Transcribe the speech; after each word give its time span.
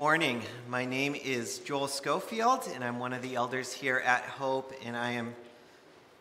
Morning. 0.00 0.42
My 0.68 0.84
name 0.84 1.16
is 1.16 1.58
Joel 1.58 1.88
Schofield, 1.88 2.70
and 2.72 2.84
I'm 2.84 3.00
one 3.00 3.12
of 3.12 3.20
the 3.20 3.34
elders 3.34 3.72
here 3.72 3.98
at 4.06 4.22
Hope, 4.22 4.72
and 4.84 4.96
I 4.96 5.10
am 5.10 5.34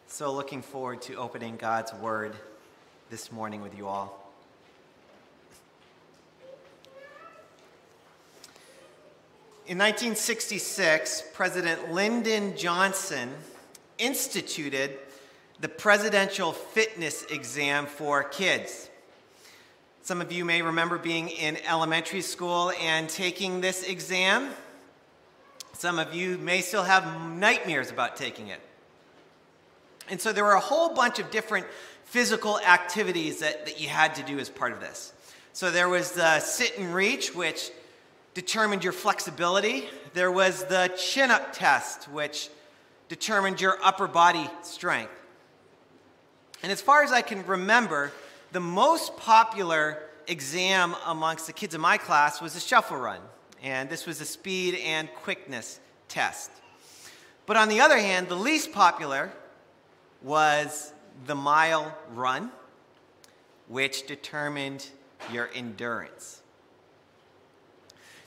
so 0.08 0.34
looking 0.34 0.64
forward 0.64 1.04
to 1.04 1.14
opening 1.14 1.58
God's 1.58 1.93
Word 1.93 2.33
this 3.11 3.32
morning 3.32 3.61
with 3.61 3.77
you 3.77 3.85
all. 3.85 4.33
In 9.68 9.78
1966, 9.78 11.25
President 11.36 11.94
Lyndon 11.94 12.57
Johnson 12.57 13.30
instituted 14.00 14.98
the 15.59 15.70
Presidential 15.70 16.52
Fitness 16.52 17.25
Exam 17.25 17.86
for 17.86 18.23
Kids. 18.23 18.89
Some 20.08 20.21
of 20.21 20.32
you 20.32 20.46
may 20.46 20.62
remember 20.62 20.98
being 20.98 21.28
in 21.28 21.58
elementary 21.68 22.21
school 22.21 22.71
and 22.82 23.10
taking 23.10 23.60
this 23.60 23.84
exam. 23.84 24.52
Some 25.74 26.00
of 26.00 26.16
you 26.16 26.38
may 26.38 26.61
still 26.61 26.83
have 26.83 27.30
nightmares 27.32 27.92
about 27.92 28.16
taking 28.16 28.47
it. 28.47 28.61
And 30.10 30.21
so 30.21 30.32
there 30.32 30.46
were 30.46 30.54
a 30.54 30.61
whole 30.61 30.93
bunch 30.93 31.20
of 31.20 31.30
different 31.30 31.68
physical 32.05 32.57
activities 32.57 33.39
that, 33.39 33.66
that 33.66 33.81
you 33.81 33.89
had 33.89 34.16
to 34.16 34.23
do 34.23 34.39
as 34.39 34.47
part 34.47 34.71
of 34.71 34.80
this. 34.80 35.11
So 35.52 35.71
there 35.71 35.89
was 35.89 36.13
the 36.13 36.39
sit 36.39 36.80
and 36.80 36.95
reach, 36.95 37.35
which 37.35 37.69
determined 38.33 38.85
your 38.85 38.94
flexibility. 38.94 39.89
There 40.13 40.31
was 40.31 40.63
the 40.63 40.89
chin 40.97 41.31
up 41.31 41.52
test, 41.52 42.05
which 42.05 42.47
determined 43.09 43.59
your 43.59 43.77
upper 43.83 44.08
body 44.08 44.49
strength. 44.61 45.11
And 46.63 46.71
as 46.71 46.80
far 46.80 47.03
as 47.03 47.11
I 47.11 47.21
can 47.21 47.45
remember, 47.45 48.13
the 48.57 48.61
most 48.61 49.16
popular 49.17 49.99
exam 50.25 50.95
amongst 51.05 51.45
the 51.45 51.53
kids 51.53 51.75
in 51.75 51.81
my 51.81 51.95
class 51.95 52.41
was 52.41 52.55
the 52.55 52.59
shuffle 52.59 52.97
run. 52.97 53.21
And 53.61 53.88
this 53.88 54.07
was 54.07 54.20
a 54.20 54.25
speed 54.25 54.80
and 54.83 55.07
quickness 55.13 55.80
test. 56.07 56.49
But 57.45 57.55
on 57.55 57.69
the 57.69 57.81
other 57.81 58.00
hand, 58.00 58.30
the 58.30 58.35
least 58.35 58.72
popular 58.72 59.31
was 60.23 60.91
the 61.28 61.35
mile 61.35 61.95
run, 62.16 62.52
which 63.67 64.08
determined 64.08 64.89
your 65.31 65.52
endurance. 65.53 66.41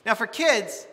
Now, 0.07 0.15
for 0.15 0.29
kids, 0.29 0.87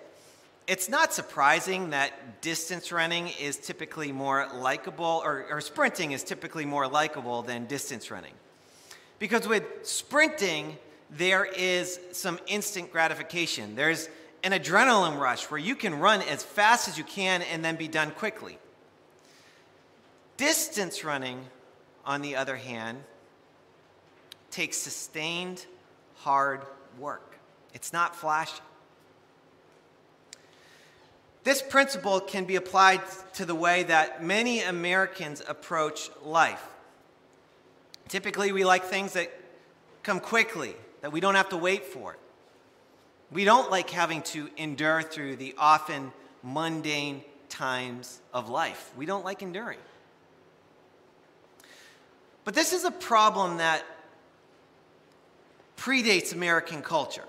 it's 0.66 0.90
not 0.90 1.14
surprising 1.14 1.92
that 1.92 2.42
distance 2.42 2.92
running 2.92 3.28
is 3.40 3.58
typically 3.58 4.12
more 4.12 4.48
likable, 4.56 5.22
or, 5.24 5.46
or 5.52 5.62
sprinting 5.62 6.14
is 6.14 6.24
typically 6.24 6.66
more 6.66 6.88
likable 6.88 7.44
than 7.44 7.68
distance 7.68 8.10
running. 8.10 8.34
Because 9.20 9.48
with 9.48 9.64
sprinting, 9.84 10.78
there 11.10 11.46
is 11.46 12.00
some 12.12 12.40
instant 12.48 12.92
gratification. 12.92 13.76
There's 13.76 14.10
an 14.44 14.52
adrenaline 14.52 15.20
rush 15.20 15.50
where 15.50 15.60
you 15.60 15.76
can 15.76 16.00
run 16.00 16.22
as 16.22 16.44
fast 16.44 16.88
as 16.88 16.98
you 16.98 17.04
can 17.04 17.42
and 17.42 17.64
then 17.64 17.76
be 17.76 17.88
done 17.88 18.12
quickly. 18.12 18.58
Distance 20.38 21.04
running, 21.04 21.46
on 22.06 22.22
the 22.22 22.36
other 22.36 22.56
hand, 22.56 23.00
takes 24.52 24.78
sustained, 24.78 25.66
hard 26.18 26.62
work. 27.00 27.38
It's 27.74 27.92
not 27.92 28.16
flashy. 28.16 28.62
This 31.44 31.62
principle 31.62 32.20
can 32.20 32.46
be 32.46 32.56
applied 32.56 33.02
to 33.36 33.46
the 33.46 33.56
way 33.56 33.84
that 33.84 34.24
many 34.24 34.62
Americans 34.62 35.42
approach 35.48 36.10
life. 36.24 36.68
Typically, 38.08 38.52
we 38.52 38.64
like 38.64 38.86
things 38.86 39.14
that 39.14 39.32
come 40.04 40.20
quickly, 40.20 40.76
that 41.02 41.12
we 41.12 41.20
don't 41.20 41.36
have 41.36 41.50
to 41.50 41.58
wait 41.58 41.86
for. 41.86 42.18
We 43.32 43.44
don't 43.44 43.70
like 43.70 43.90
having 43.90 44.22
to 44.24 44.50
endure 44.56 45.02
through 45.02 45.36
the 45.36 45.54
often 45.58 46.14
mundane 46.44 47.24
times 47.50 48.22
of 48.34 48.50
life. 48.50 48.92
We 48.96 49.06
don't 49.06 49.26
like 49.26 49.42
enduring. 49.42 49.80
But 52.46 52.54
this 52.54 52.72
is 52.72 52.86
a 52.86 52.92
problem 52.92 53.58
that 53.58 53.84
predates 55.76 56.34
American 56.34 56.82
culture. 56.82 57.26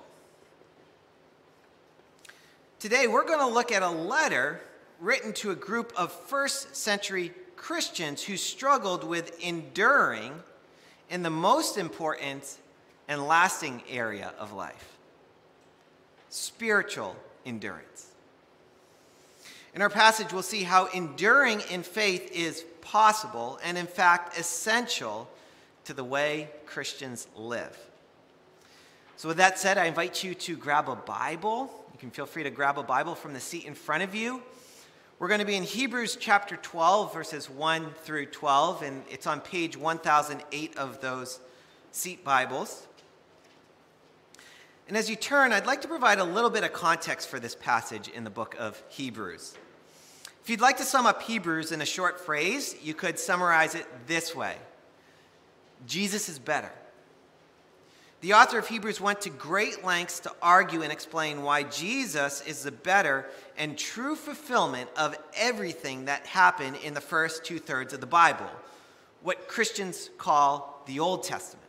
Today, 2.78 3.08
we're 3.08 3.26
going 3.26 3.40
to 3.40 3.52
look 3.52 3.72
at 3.72 3.82
a 3.82 3.90
letter 3.90 4.60
written 5.00 5.32
to 5.32 5.50
a 5.50 5.56
group 5.56 5.92
of 5.96 6.12
first 6.12 6.76
century 6.76 7.32
Christians 7.56 8.22
who 8.22 8.36
struggled 8.36 9.02
with 9.02 9.36
enduring 9.40 10.32
in 11.10 11.22
the 11.22 11.30
most 11.30 11.78
important 11.78 12.58
and 13.08 13.26
lasting 13.26 13.82
area 13.88 14.32
of 14.38 14.52
life 14.52 14.98
spiritual 16.30 17.16
endurance. 17.46 18.08
In 19.74 19.82
our 19.82 19.88
passage, 19.88 20.32
we'll 20.32 20.42
see 20.42 20.62
how 20.62 20.86
enduring 20.86 21.62
in 21.70 21.82
faith 21.82 22.30
is 22.32 22.64
possible 22.80 23.58
and, 23.64 23.78
in 23.78 23.86
fact, 23.86 24.38
essential 24.38 25.28
to 25.84 25.94
the 25.94 26.04
way 26.04 26.50
Christians 26.66 27.28
live. 27.36 27.76
So, 29.16 29.28
with 29.28 29.38
that 29.38 29.58
said, 29.58 29.78
I 29.78 29.86
invite 29.86 30.22
you 30.22 30.34
to 30.34 30.56
grab 30.56 30.88
a 30.88 30.96
Bible. 30.96 31.70
You 31.92 31.98
can 31.98 32.10
feel 32.10 32.26
free 32.26 32.42
to 32.42 32.50
grab 32.50 32.78
a 32.78 32.82
Bible 32.82 33.14
from 33.14 33.32
the 33.32 33.40
seat 33.40 33.64
in 33.64 33.74
front 33.74 34.02
of 34.02 34.14
you. 34.14 34.42
We're 35.18 35.26
going 35.26 35.40
to 35.40 35.46
be 35.46 35.56
in 35.56 35.64
Hebrews 35.64 36.16
chapter 36.20 36.54
12, 36.54 37.12
verses 37.12 37.50
1 37.50 37.90
through 38.04 38.26
12, 38.26 38.82
and 38.82 39.02
it's 39.10 39.26
on 39.26 39.40
page 39.40 39.76
1008 39.76 40.78
of 40.78 41.00
those 41.00 41.40
seat 41.90 42.22
Bibles. 42.22 42.86
And 44.86 44.96
as 44.96 45.10
you 45.10 45.16
turn, 45.16 45.50
I'd 45.50 45.66
like 45.66 45.82
to 45.82 45.88
provide 45.88 46.20
a 46.20 46.24
little 46.24 46.50
bit 46.50 46.62
of 46.62 46.72
context 46.72 47.28
for 47.28 47.40
this 47.40 47.56
passage 47.56 48.06
in 48.06 48.22
the 48.22 48.30
book 48.30 48.54
of 48.60 48.80
Hebrews. 48.90 49.56
If 50.44 50.48
you'd 50.48 50.60
like 50.60 50.76
to 50.76 50.84
sum 50.84 51.04
up 51.04 51.20
Hebrews 51.22 51.72
in 51.72 51.82
a 51.82 51.86
short 51.86 52.20
phrase, 52.20 52.76
you 52.80 52.94
could 52.94 53.18
summarize 53.18 53.74
it 53.74 53.86
this 54.06 54.36
way 54.36 54.54
Jesus 55.84 56.28
is 56.28 56.38
better. 56.38 56.70
The 58.20 58.32
author 58.32 58.58
of 58.58 58.66
Hebrews 58.66 59.00
went 59.00 59.20
to 59.22 59.30
great 59.30 59.84
lengths 59.84 60.18
to 60.20 60.32
argue 60.42 60.82
and 60.82 60.90
explain 60.90 61.42
why 61.42 61.62
Jesus 61.62 62.40
is 62.42 62.64
the 62.64 62.72
better 62.72 63.26
and 63.56 63.78
true 63.78 64.16
fulfillment 64.16 64.90
of 64.96 65.16
everything 65.36 66.06
that 66.06 66.26
happened 66.26 66.78
in 66.82 66.94
the 66.94 67.00
first 67.00 67.44
two 67.44 67.60
thirds 67.60 67.94
of 67.94 68.00
the 68.00 68.06
Bible, 68.06 68.50
what 69.22 69.46
Christians 69.46 70.10
call 70.18 70.82
the 70.86 70.98
Old 70.98 71.22
Testament. 71.22 71.64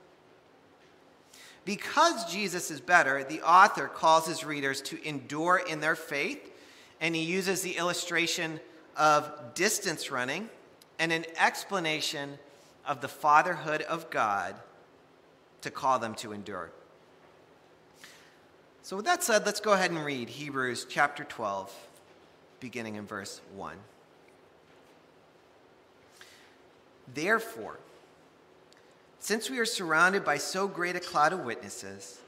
Because 1.66 2.32
Jesus 2.34 2.72
is 2.72 2.82
better, 2.82 3.24
the 3.24 3.42
author 3.42 3.88
calls 3.88 4.26
his 4.26 4.44
readers 4.44 4.82
to 4.84 5.08
endure 5.08 5.58
in 5.58 5.82
their 5.82 5.96
faith, 5.96 6.52
and 7.00 7.16
he 7.16 7.24
uses 7.24 7.62
the 7.62 7.78
illustration 7.78 8.60
of 8.98 9.54
distance 9.54 10.10
running 10.10 10.50
and 10.98 11.12
an 11.12 11.26
explanation 11.38 12.40
of 12.88 13.02
the 13.02 13.08
fatherhood 13.08 13.84
of 13.84 14.10
God 14.10 14.56
to 15.62 15.72
call 15.72 16.00
them 16.00 16.16
to 16.16 16.32
endure. 16.32 16.72
So, 18.82 18.96
with 18.96 19.06
that 19.06 19.24
said, 19.24 19.46
let's 19.46 19.60
go 19.60 19.74
ahead 19.74 19.92
and 19.92 20.04
read 20.04 20.30
Hebrews 20.30 20.88
chapter 20.90 21.24
12, 21.24 21.74
beginning 22.60 22.96
in 22.96 23.06
verse 23.06 23.42
1. 23.56 23.76
Therefore, 27.14 27.78
since 29.20 29.50
we 29.50 29.60
are 29.60 29.66
surrounded 29.66 30.24
by 30.24 30.38
so 30.38 30.68
great 30.68 30.96
a 30.96 31.00
cloud 31.00 31.34
of 31.34 31.42
witnesses, 31.42 32.20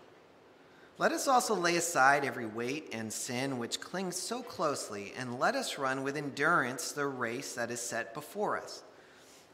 let 0.97 1.11
us 1.11 1.27
also 1.27 1.55
lay 1.55 1.77
aside 1.77 2.25
every 2.25 2.45
weight 2.45 2.89
and 2.93 3.11
sin 3.11 3.57
which 3.57 3.79
clings 3.79 4.15
so 4.15 4.43
closely, 4.43 5.13
and 5.17 5.39
let 5.39 5.55
us 5.55 5.79
run 5.79 6.03
with 6.03 6.15
endurance 6.15 6.91
the 6.91 7.07
race 7.07 7.55
that 7.55 7.71
is 7.71 7.81
set 7.81 8.13
before 8.13 8.57
us. 8.57 8.83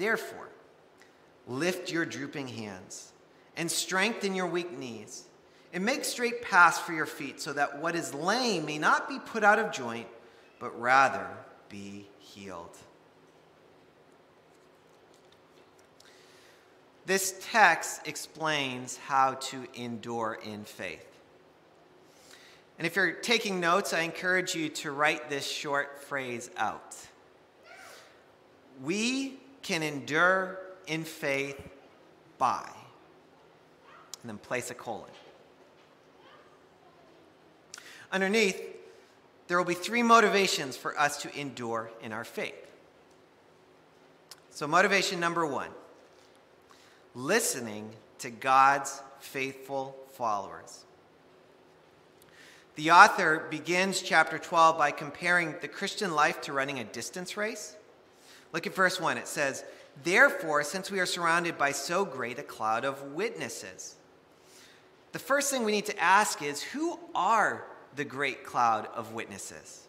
Therefore, 0.00 0.48
lift 1.46 1.92
your 1.92 2.06
drooping 2.06 2.48
hands 2.48 3.12
and 3.54 3.70
strengthen 3.70 4.34
your 4.34 4.46
weak 4.46 4.72
knees, 4.72 5.24
and 5.74 5.84
make 5.84 6.06
straight 6.06 6.40
paths 6.40 6.78
for 6.78 6.94
your 6.94 7.04
feet, 7.04 7.38
so 7.38 7.52
that 7.52 7.82
what 7.82 7.94
is 7.94 8.14
lame 8.14 8.64
may 8.64 8.78
not 8.78 9.10
be 9.10 9.18
put 9.18 9.44
out 9.44 9.58
of 9.58 9.70
joint, 9.70 10.06
but 10.58 10.80
rather 10.80 11.26
be 11.68 12.06
healed. 12.18 12.78
This 17.04 17.34
text 17.50 18.08
explains 18.08 18.96
how 18.96 19.34
to 19.34 19.66
endure 19.74 20.38
in 20.42 20.64
faith. 20.64 21.06
And 22.78 22.86
if 22.86 22.96
you're 22.96 23.12
taking 23.12 23.60
notes, 23.60 23.92
I 23.92 24.00
encourage 24.00 24.54
you 24.54 24.70
to 24.70 24.92
write 24.92 25.28
this 25.28 25.46
short 25.46 26.02
phrase 26.02 26.48
out. 26.56 26.96
We 28.82 29.39
can 29.62 29.82
endure 29.82 30.58
in 30.86 31.04
faith 31.04 31.60
by, 32.38 32.68
and 34.22 34.28
then 34.28 34.38
place 34.38 34.70
a 34.70 34.74
colon. 34.74 35.10
Underneath, 38.12 38.60
there 39.46 39.58
will 39.58 39.64
be 39.64 39.74
three 39.74 40.02
motivations 40.02 40.76
for 40.76 40.98
us 40.98 41.22
to 41.22 41.38
endure 41.38 41.90
in 42.02 42.12
our 42.12 42.24
faith. 42.24 42.54
So, 44.50 44.66
motivation 44.66 45.20
number 45.20 45.46
one 45.46 45.70
listening 47.14 47.90
to 48.18 48.30
God's 48.30 49.02
faithful 49.20 49.96
followers. 50.12 50.84
The 52.76 52.92
author 52.92 53.46
begins 53.50 54.00
chapter 54.00 54.38
12 54.38 54.78
by 54.78 54.90
comparing 54.90 55.54
the 55.60 55.68
Christian 55.68 56.14
life 56.14 56.40
to 56.42 56.52
running 56.52 56.78
a 56.78 56.84
distance 56.84 57.36
race. 57.36 57.76
Look 58.52 58.66
at 58.66 58.74
verse 58.74 59.00
1. 59.00 59.18
It 59.18 59.28
says, 59.28 59.64
Therefore, 60.02 60.62
since 60.62 60.90
we 60.90 61.00
are 61.00 61.06
surrounded 61.06 61.58
by 61.58 61.72
so 61.72 62.04
great 62.04 62.38
a 62.38 62.42
cloud 62.42 62.84
of 62.84 63.02
witnesses, 63.12 63.96
the 65.12 65.18
first 65.18 65.50
thing 65.50 65.64
we 65.64 65.72
need 65.72 65.86
to 65.86 65.98
ask 65.98 66.42
is 66.42 66.62
who 66.62 66.98
are 67.14 67.64
the 67.96 68.04
great 68.04 68.44
cloud 68.44 68.88
of 68.94 69.12
witnesses? 69.12 69.86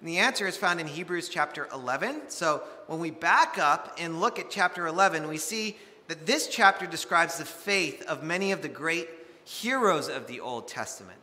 And 0.00 0.08
the 0.08 0.18
answer 0.18 0.46
is 0.46 0.56
found 0.56 0.80
in 0.80 0.86
Hebrews 0.86 1.28
chapter 1.28 1.68
11. 1.72 2.22
So 2.28 2.62
when 2.88 2.98
we 2.98 3.10
back 3.10 3.58
up 3.58 3.96
and 3.98 4.20
look 4.20 4.38
at 4.38 4.50
chapter 4.50 4.86
11, 4.86 5.28
we 5.28 5.38
see 5.38 5.76
that 6.08 6.26
this 6.26 6.48
chapter 6.48 6.86
describes 6.86 7.38
the 7.38 7.44
faith 7.44 8.02
of 8.06 8.22
many 8.22 8.52
of 8.52 8.62
the 8.62 8.68
great 8.68 9.08
heroes 9.44 10.08
of 10.08 10.26
the 10.26 10.40
Old 10.40 10.68
Testament. 10.68 11.18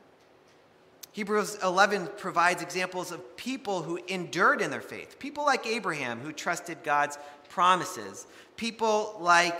Hebrews 1.19 1.57
11 1.61 2.11
provides 2.15 2.61
examples 2.61 3.11
of 3.11 3.35
people 3.35 3.81
who 3.81 3.99
endured 4.07 4.61
in 4.61 4.71
their 4.71 4.79
faith. 4.79 5.19
People 5.19 5.43
like 5.43 5.67
Abraham, 5.67 6.21
who 6.21 6.31
trusted 6.31 6.77
God's 6.81 7.17
promises. 7.49 8.25
People 8.55 9.17
like 9.19 9.59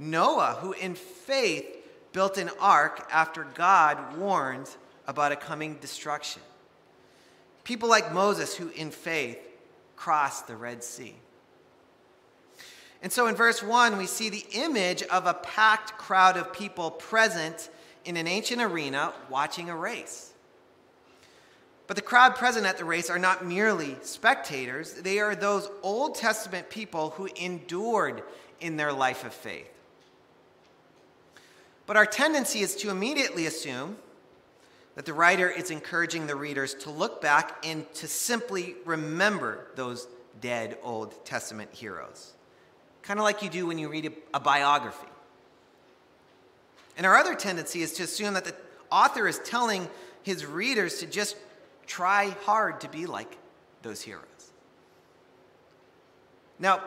Noah, 0.00 0.58
who 0.60 0.72
in 0.72 0.96
faith 0.96 1.64
built 2.12 2.38
an 2.38 2.50
ark 2.58 3.08
after 3.12 3.44
God 3.54 4.16
warned 4.16 4.68
about 5.06 5.30
a 5.30 5.36
coming 5.36 5.76
destruction. 5.76 6.42
People 7.62 7.88
like 7.88 8.12
Moses, 8.12 8.56
who 8.56 8.70
in 8.70 8.90
faith 8.90 9.38
crossed 9.94 10.48
the 10.48 10.56
Red 10.56 10.82
Sea. 10.82 11.14
And 13.00 13.12
so 13.12 13.28
in 13.28 13.36
verse 13.36 13.62
1, 13.62 13.96
we 13.96 14.06
see 14.06 14.28
the 14.28 14.44
image 14.54 15.04
of 15.04 15.26
a 15.26 15.34
packed 15.34 15.98
crowd 15.98 16.36
of 16.36 16.52
people 16.52 16.90
present 16.90 17.70
in 18.04 18.16
an 18.16 18.26
ancient 18.26 18.60
arena 18.60 19.12
watching 19.30 19.70
a 19.70 19.76
race. 19.76 20.32
But 21.86 21.96
the 21.96 22.02
crowd 22.02 22.34
present 22.34 22.66
at 22.66 22.78
the 22.78 22.84
race 22.84 23.10
are 23.10 23.18
not 23.18 23.44
merely 23.44 23.96
spectators, 24.02 24.94
they 24.94 25.20
are 25.20 25.34
those 25.34 25.68
Old 25.82 26.16
Testament 26.16 26.68
people 26.68 27.10
who 27.10 27.28
endured 27.36 28.22
in 28.60 28.76
their 28.76 28.92
life 28.92 29.24
of 29.24 29.32
faith. 29.32 29.70
But 31.86 31.96
our 31.96 32.06
tendency 32.06 32.60
is 32.60 32.74
to 32.76 32.90
immediately 32.90 33.46
assume 33.46 33.96
that 34.96 35.04
the 35.04 35.12
writer 35.12 35.48
is 35.48 35.70
encouraging 35.70 36.26
the 36.26 36.34
readers 36.34 36.74
to 36.74 36.90
look 36.90 37.20
back 37.20 37.64
and 37.64 37.92
to 37.94 38.08
simply 38.08 38.74
remember 38.84 39.68
those 39.76 40.08
dead 40.40 40.78
Old 40.82 41.24
Testament 41.24 41.72
heroes 41.72 42.32
kind 43.06 43.20
of 43.20 43.24
like 43.24 43.42
you 43.42 43.48
do 43.48 43.66
when 43.66 43.78
you 43.78 43.88
read 43.88 44.12
a, 44.34 44.40
biography. 44.40 45.06
And 46.96 47.06
our 47.06 47.16
other 47.16 47.34
tendency 47.34 47.82
is 47.82 47.92
to 47.94 48.02
assume 48.02 48.34
that 48.34 48.44
the 48.44 48.54
author 48.90 49.28
is 49.28 49.38
telling 49.44 49.88
his 50.22 50.44
readers 50.44 50.98
to 50.98 51.06
just 51.06 51.36
try 51.86 52.30
hard 52.44 52.80
to 52.80 52.88
be 52.88 53.06
like 53.06 53.38
those 53.82 54.02
heroes. 54.02 54.22
Now, 56.58 56.82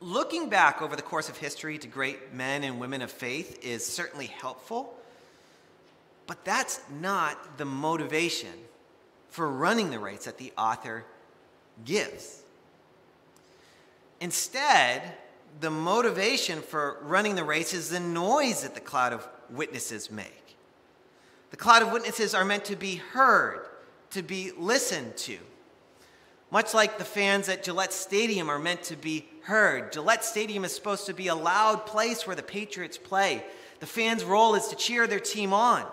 looking 0.00 0.48
back 0.48 0.82
over 0.82 0.96
the 0.96 1.02
course 1.02 1.28
of 1.28 1.36
history 1.36 1.78
to 1.78 1.88
great 1.88 2.34
men 2.34 2.64
and 2.64 2.80
women 2.80 3.02
of 3.02 3.10
faith 3.10 3.58
is 3.62 3.86
certainly 3.86 4.26
helpful, 4.26 4.94
but 6.26 6.44
that's 6.44 6.80
not 7.00 7.58
the 7.58 7.64
motivation 7.64 8.52
for 9.28 9.48
running 9.48 9.90
the 9.90 9.98
race 9.98 10.24
that 10.24 10.38
the 10.38 10.52
author 10.58 11.04
gives. 11.84 12.42
Instead, 14.20 15.02
the 15.60 15.70
motivation 15.70 16.60
for 16.60 16.98
running 17.02 17.34
the 17.34 17.44
race 17.44 17.72
is 17.74 17.88
the 17.88 18.00
noise 18.00 18.62
that 18.62 18.74
the 18.74 18.80
cloud 18.80 19.12
of 19.12 19.26
witnesses 19.50 20.10
make. 20.10 20.41
The 21.52 21.58
cloud 21.58 21.82
of 21.82 21.92
witnesses 21.92 22.34
are 22.34 22.46
meant 22.46 22.64
to 22.64 22.76
be 22.76 22.96
heard, 22.96 23.66
to 24.10 24.22
be 24.22 24.52
listened 24.58 25.16
to. 25.18 25.38
Much 26.50 26.74
like 26.74 26.98
the 26.98 27.04
fans 27.04 27.48
at 27.48 27.62
Gillette 27.62 27.92
Stadium 27.92 28.48
are 28.48 28.58
meant 28.58 28.82
to 28.84 28.96
be 28.96 29.26
heard. 29.42 29.92
Gillette 29.92 30.24
Stadium 30.24 30.64
is 30.64 30.74
supposed 30.74 31.06
to 31.06 31.14
be 31.14 31.28
a 31.28 31.34
loud 31.34 31.84
place 31.86 32.26
where 32.26 32.34
the 32.34 32.42
Patriots 32.42 32.96
play. 32.96 33.44
The 33.80 33.86
fans' 33.86 34.24
role 34.24 34.54
is 34.54 34.68
to 34.68 34.76
cheer 34.76 35.06
their 35.06 35.20
team 35.20 35.52
on. 35.52 35.84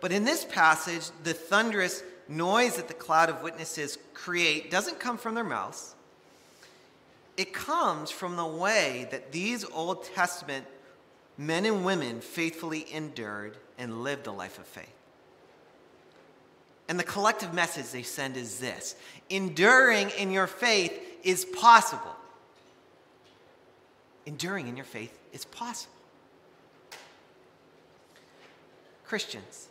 But 0.00 0.12
in 0.12 0.24
this 0.24 0.44
passage, 0.44 1.10
the 1.24 1.32
thunderous 1.32 2.02
noise 2.28 2.76
that 2.76 2.88
the 2.88 2.94
cloud 2.94 3.30
of 3.30 3.42
witnesses 3.42 3.96
create 4.12 4.70
doesn't 4.70 5.00
come 5.00 5.16
from 5.16 5.34
their 5.34 5.44
mouths. 5.44 5.94
It 7.38 7.54
comes 7.54 8.10
from 8.10 8.36
the 8.36 8.46
way 8.46 9.08
that 9.10 9.32
these 9.32 9.64
Old 9.64 10.04
Testament 10.04 10.66
men 11.38 11.66
and 11.66 11.84
women 11.84 12.20
faithfully 12.20 12.86
endured 12.92 13.56
and 13.78 14.02
lived 14.02 14.26
a 14.26 14.32
life 14.32 14.58
of 14.58 14.66
faith. 14.66 14.94
And 16.88 16.98
the 16.98 17.04
collective 17.04 17.54
message 17.54 17.90
they 17.90 18.02
send 18.02 18.36
is 18.36 18.58
this 18.58 18.96
enduring 19.30 20.10
in 20.10 20.30
your 20.30 20.46
faith 20.46 20.92
is 21.22 21.44
possible. 21.44 22.16
Enduring 24.26 24.68
in 24.68 24.76
your 24.76 24.84
faith 24.84 25.18
is 25.32 25.44
possible. 25.44 25.94
Christians, 29.04 29.68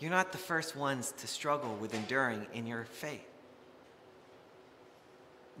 you're 0.00 0.10
not 0.10 0.32
the 0.32 0.38
first 0.38 0.76
ones 0.76 1.12
to 1.18 1.26
struggle 1.26 1.74
with 1.76 1.94
enduring 1.94 2.46
in 2.52 2.66
your 2.66 2.84
faith. 2.84 3.26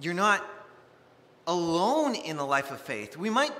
You're 0.00 0.14
not 0.14 0.46
alone 1.46 2.14
in 2.14 2.36
the 2.36 2.44
life 2.44 2.70
of 2.70 2.80
faith. 2.80 3.16
We 3.16 3.30
might 3.30 3.52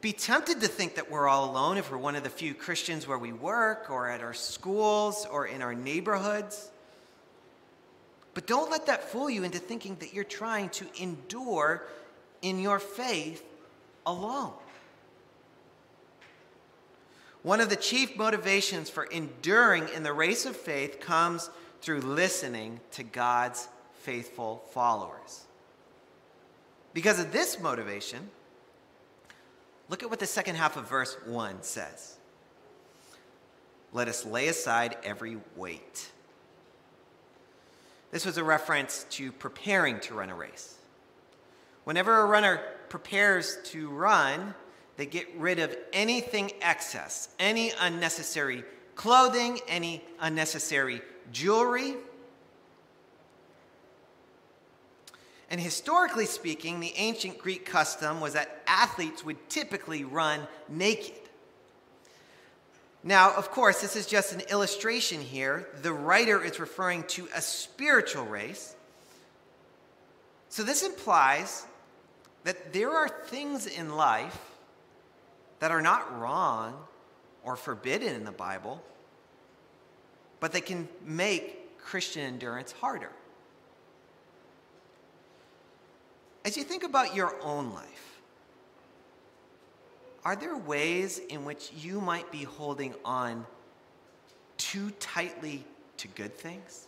be 0.00 0.12
tempted 0.12 0.60
to 0.62 0.68
think 0.68 0.94
that 0.94 1.10
we're 1.10 1.28
all 1.28 1.50
alone 1.50 1.76
if 1.76 1.90
we're 1.90 1.98
one 1.98 2.16
of 2.16 2.22
the 2.22 2.30
few 2.30 2.54
Christians 2.54 3.06
where 3.06 3.18
we 3.18 3.32
work 3.32 3.90
or 3.90 4.08
at 4.08 4.22
our 4.22 4.32
schools 4.32 5.26
or 5.30 5.46
in 5.46 5.60
our 5.60 5.74
neighborhoods. 5.74 6.70
But 8.32 8.46
don't 8.46 8.70
let 8.70 8.86
that 8.86 9.10
fool 9.10 9.28
you 9.28 9.44
into 9.44 9.58
thinking 9.58 9.96
that 10.00 10.14
you're 10.14 10.24
trying 10.24 10.70
to 10.70 10.86
endure 10.98 11.84
in 12.40 12.58
your 12.58 12.78
faith 12.78 13.44
alone. 14.06 14.52
One 17.42 17.60
of 17.60 17.70
the 17.70 17.76
chief 17.76 18.16
motivations 18.16 18.90
for 18.90 19.04
enduring 19.04 19.88
in 19.94 20.02
the 20.02 20.12
race 20.12 20.46
of 20.46 20.56
faith 20.56 21.00
comes 21.00 21.50
through 21.80 22.00
listening 22.00 22.80
to 22.92 23.02
God's 23.02 23.68
faithful 24.00 24.62
followers. 24.72 25.44
Because 26.92 27.18
of 27.18 27.32
this 27.32 27.58
motivation, 27.58 28.30
Look 29.90 30.04
at 30.04 30.08
what 30.08 30.20
the 30.20 30.26
second 30.26 30.54
half 30.54 30.76
of 30.76 30.88
verse 30.88 31.16
1 31.26 31.62
says. 31.62 32.16
Let 33.92 34.06
us 34.06 34.24
lay 34.24 34.46
aside 34.46 34.96
every 35.02 35.38
weight. 35.56 36.10
This 38.12 38.24
was 38.24 38.38
a 38.38 38.44
reference 38.44 39.04
to 39.10 39.32
preparing 39.32 39.98
to 40.00 40.14
run 40.14 40.30
a 40.30 40.34
race. 40.34 40.76
Whenever 41.82 42.20
a 42.20 42.26
runner 42.26 42.60
prepares 42.88 43.58
to 43.64 43.88
run, 43.88 44.54
they 44.96 45.06
get 45.06 45.26
rid 45.36 45.58
of 45.58 45.76
anything 45.92 46.52
excess, 46.60 47.30
any 47.40 47.72
unnecessary 47.80 48.62
clothing, 48.94 49.58
any 49.66 50.04
unnecessary 50.20 51.02
jewelry. 51.32 51.96
And 55.50 55.60
historically 55.60 56.26
speaking, 56.26 56.78
the 56.78 56.92
ancient 56.96 57.38
Greek 57.38 57.66
custom 57.66 58.20
was 58.20 58.34
that 58.34 58.62
athletes 58.68 59.24
would 59.24 59.48
typically 59.50 60.04
run 60.04 60.46
naked. 60.68 61.14
Now, 63.02 63.34
of 63.34 63.50
course, 63.50 63.80
this 63.80 63.96
is 63.96 64.06
just 64.06 64.32
an 64.32 64.42
illustration 64.50 65.20
here. 65.20 65.66
The 65.82 65.92
writer 65.92 66.42
is 66.42 66.60
referring 66.60 67.02
to 67.04 67.28
a 67.34 67.40
spiritual 67.40 68.26
race. 68.26 68.76
So 70.50 70.62
this 70.62 70.84
implies 70.84 71.64
that 72.44 72.72
there 72.72 72.90
are 72.90 73.08
things 73.08 73.66
in 73.66 73.96
life 73.96 74.38
that 75.58 75.70
are 75.70 75.82
not 75.82 76.18
wrong 76.20 76.74
or 77.42 77.56
forbidden 77.56 78.14
in 78.14 78.24
the 78.24 78.32
Bible, 78.32 78.82
but 80.38 80.52
they 80.52 80.60
can 80.60 80.88
make 81.04 81.78
Christian 81.78 82.22
endurance 82.22 82.72
harder. 82.72 83.10
As 86.44 86.56
you 86.56 86.64
think 86.64 86.82
about 86.82 87.14
your 87.14 87.34
own 87.42 87.72
life, 87.72 88.20
are 90.24 90.36
there 90.36 90.56
ways 90.56 91.18
in 91.18 91.44
which 91.44 91.70
you 91.76 92.00
might 92.00 92.30
be 92.30 92.44
holding 92.44 92.94
on 93.04 93.46
too 94.56 94.90
tightly 95.00 95.64
to 95.98 96.08
good 96.08 96.36
things? 96.36 96.86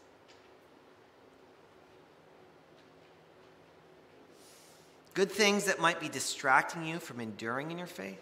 Good 5.15 5.31
things 5.31 5.65
that 5.65 5.81
might 5.81 6.01
be 6.01 6.09
distracting 6.09 6.87
you 6.87 6.99
from 6.99 7.21
enduring 7.21 7.71
in 7.71 7.79
your 7.79 7.87
faith? 7.87 8.21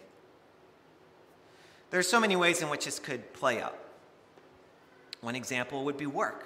There 1.89 1.99
are 1.99 2.03
so 2.03 2.19
many 2.19 2.35
ways 2.35 2.61
in 2.61 2.69
which 2.69 2.85
this 2.85 2.99
could 2.99 3.33
play 3.33 3.61
out. 3.61 3.77
One 5.21 5.35
example 5.35 5.85
would 5.85 5.97
be 5.97 6.05
work. 6.05 6.45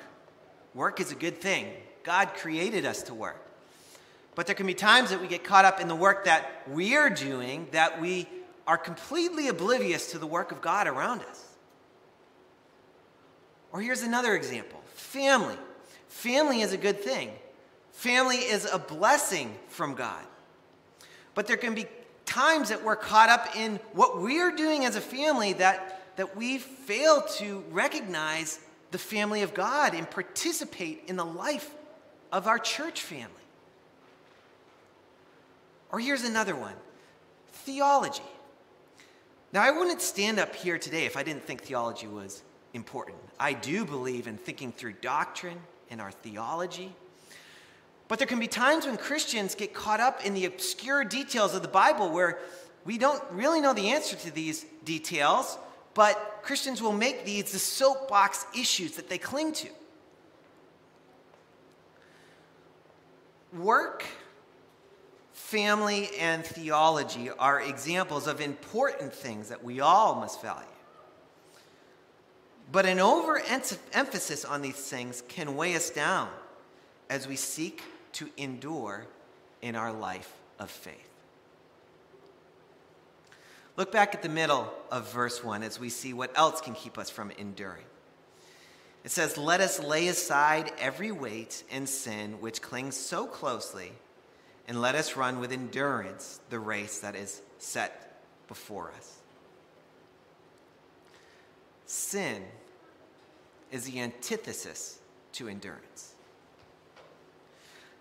Work 0.74 1.00
is 1.00 1.12
a 1.12 1.16
good 1.16 1.40
thing. 1.40 1.72
God 2.04 2.34
created 2.36 2.86
us 2.86 3.04
to 3.04 3.14
work. 3.14 3.45
But 4.36 4.46
there 4.46 4.56
can 4.56 4.68
be 4.68 4.74
times 4.74 5.10
that 5.10 5.22
we 5.22 5.28
get 5.28 5.44
caught 5.44 5.66
up 5.66 5.80
in 5.80 5.88
the 5.88 5.96
work 5.96 6.26
that 6.26 6.64
we're 6.68 7.10
doing 7.10 7.68
that 7.72 8.02
we 8.02 8.28
are 8.68 8.78
completely 8.78 9.48
oblivious 9.48 10.12
to 10.12 10.18
the 10.18 10.28
work 10.28 10.52
of 10.52 10.62
God 10.62 10.88
around 10.88 11.22
us. 11.22 11.44
Or 13.72 13.82
here's 13.82 14.02
another 14.02 14.36
example 14.36 14.82
family. 14.94 15.58
Family 16.10 16.62
is 16.62 16.72
a 16.72 16.78
good 16.78 17.02
thing, 17.02 17.32
family 17.92 18.38
is 18.38 18.70
a 18.72 18.80
blessing 18.80 19.56
from 19.70 19.96
God. 19.96 20.24
But 21.34 21.48
there 21.48 21.58
can 21.58 21.76
be 21.76 21.86
times 22.26 22.70
that 22.70 22.84
we're 22.84 22.96
caught 22.96 23.30
up 23.30 23.56
in 23.56 23.80
what 23.94 24.22
we're 24.22 24.56
doing 24.56 24.86
as 24.86 24.96
a 24.96 25.02
family 25.02 25.54
that, 25.54 26.02
that 26.16 26.36
we 26.36 26.58
fail 26.58 27.22
to 27.38 27.64
recognize 27.72 28.60
the 28.92 28.98
family 28.98 29.42
of 29.42 29.54
God 29.54 29.94
and 29.94 30.10
participate 30.10 31.04
in 31.08 31.18
the 31.18 31.26
life 31.26 31.70
of 32.32 32.48
our 32.48 32.58
church 32.58 33.02
family. 33.02 33.45
Or 35.96 36.00
here's 36.02 36.26
another 36.26 36.58
one 36.58 36.74
theology. 37.54 38.22
Now, 39.54 39.64
I 39.64 39.72
wouldn't 39.72 40.02
stand 40.02 40.40
up 40.40 40.54
here 40.54 40.78
today 40.78 41.06
if 41.06 41.16
I 41.16 41.24
didn't 41.24 41.46
think 41.46 41.62
theology 41.62 42.06
was 42.06 42.44
important. 42.74 43.16
I 43.40 43.54
do 43.54 43.86
believe 43.86 44.28
in 44.28 44.36
thinking 44.36 44.74
through 44.74 44.92
doctrine 45.00 45.58
and 45.90 46.02
our 46.02 46.12
theology. 46.12 46.94
But 48.10 48.20
there 48.20 48.28
can 48.28 48.40
be 48.40 48.48
times 48.48 48.86
when 48.86 48.98
Christians 48.98 49.56
get 49.56 49.74
caught 49.74 50.02
up 50.02 50.26
in 50.26 50.34
the 50.34 50.44
obscure 50.44 51.06
details 51.06 51.56
of 51.56 51.62
the 51.62 51.70
Bible 51.70 52.12
where 52.12 52.40
we 52.84 52.98
don't 52.98 53.24
really 53.32 53.62
know 53.62 53.74
the 53.74 53.92
answer 53.92 54.18
to 54.18 54.32
these 54.32 54.66
details, 54.84 55.58
but 55.94 56.42
Christians 56.42 56.82
will 56.82 56.92
make 56.92 57.24
these 57.24 57.54
the 57.54 57.58
soapbox 57.58 58.46
issues 58.54 58.98
that 58.98 59.08
they 59.08 59.18
cling 59.18 59.54
to. 59.54 59.70
Work, 63.54 64.04
family, 65.56 66.10
and 66.20 66.44
theology 66.44 67.30
are 67.30 67.62
examples 67.62 68.28
of 68.28 68.42
important 68.42 69.14
things 69.14 69.48
that 69.48 69.64
we 69.64 69.80
all 69.80 70.16
must 70.16 70.42
value. 70.42 70.68
But 72.74 72.86
an 72.86 73.00
overemphasis 73.00 74.44
on 74.44 74.62
these 74.62 74.76
things 74.76 75.24
can 75.30 75.56
weigh 75.56 75.76
us 75.76 75.90
down 75.90 76.28
as 77.10 77.26
we 77.26 77.38
seek 77.38 77.82
to 78.14 78.30
endure 78.36 79.06
in 79.62 79.78
our 79.78 79.94
life 79.94 80.34
of 80.60 80.70
faith. 80.70 81.10
Look 83.78 83.94
back 83.94 84.14
at 84.14 84.22
the 84.22 84.30
middle 84.30 84.70
of 84.92 85.10
verse 85.14 85.42
1 85.42 85.64
as 85.64 85.80
we 85.80 85.88
see 85.88 86.14
what 86.14 86.38
else 86.38 86.60
can 86.60 86.74
keep 86.74 86.98
us 86.98 87.10
from 87.10 87.32
enduring. 87.32 87.86
It 89.06 89.12
says, 89.12 89.38
Let 89.38 89.62
us 89.62 89.80
lay 89.80 90.10
aside 90.10 90.74
every 90.80 91.14
weight 91.14 91.64
and 91.72 91.88
sin 91.88 92.42
which 92.42 92.62
clings 92.62 92.98
so 92.98 93.26
closely, 93.26 93.94
and 94.68 94.82
let 94.82 94.96
us 94.96 95.16
run 95.16 95.40
with 95.40 95.52
endurance 95.52 96.40
the 96.50 96.60
race 96.60 97.00
that 97.00 97.16
is 97.16 97.42
set 97.60 98.22
before 98.48 98.92
us. 98.98 99.20
Sin 101.86 102.44
is 103.72 103.86
the 103.86 104.00
antithesis 104.00 105.00
to 105.34 105.48
endurance. 105.48 106.14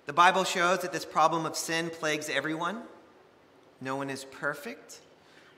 The 0.06 0.12
Bible 0.12 0.44
shows 0.44 0.80
that 0.80 0.92
this 0.92 1.04
problem 1.04 1.46
of 1.46 1.56
sin 1.56 1.90
plagues 1.90 2.28
everyone. 2.28 2.82
No 3.80 3.96
one 3.96 4.10
is 4.10 4.24
perfect. 4.24 5.00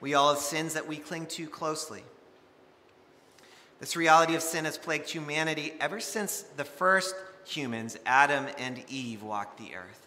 We 0.01 0.15
all 0.15 0.33
have 0.33 0.43
sins 0.43 0.75
that 0.75 0.87
we 0.87 0.97
cling 0.97 1.27
to 1.27 1.49
closely. 1.49 2.03
This 3.79 3.97
reality 3.97 4.35
of 4.35 4.43
sin 4.43 4.65
has 4.65 4.79
plagued 4.79 5.11
humanity 5.11 5.75
ever 5.81 6.01
since 6.01 6.43
the 6.57 6.65
first 6.65 7.15
humans, 7.45 7.97
Adam 8.07 8.47
and 8.59 8.83
Eve, 8.89 9.23
walked 9.23 9.59
the 9.59 9.75
earth. 9.75 10.06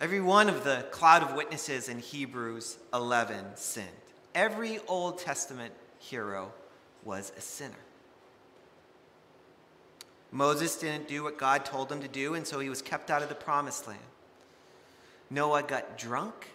Every 0.00 0.20
one 0.20 0.48
of 0.48 0.62
the 0.62 0.86
cloud 0.92 1.24
of 1.24 1.34
witnesses 1.34 1.88
in 1.88 1.98
Hebrews 1.98 2.78
11 2.94 3.56
sinned. 3.56 3.88
Every 4.32 4.78
Old 4.86 5.18
Testament 5.18 5.74
hero 5.98 6.52
was 7.04 7.32
a 7.36 7.40
sinner. 7.40 7.74
Moses 10.30 10.76
didn't 10.76 11.08
do 11.08 11.24
what 11.24 11.36
God 11.36 11.64
told 11.64 11.90
him 11.90 12.00
to 12.00 12.08
do, 12.08 12.34
and 12.34 12.46
so 12.46 12.60
he 12.60 12.68
was 12.68 12.80
kept 12.80 13.10
out 13.10 13.22
of 13.22 13.28
the 13.28 13.34
promised 13.34 13.88
land. 13.88 13.98
Noah 15.30 15.64
got 15.64 15.98
drunk. 15.98 16.48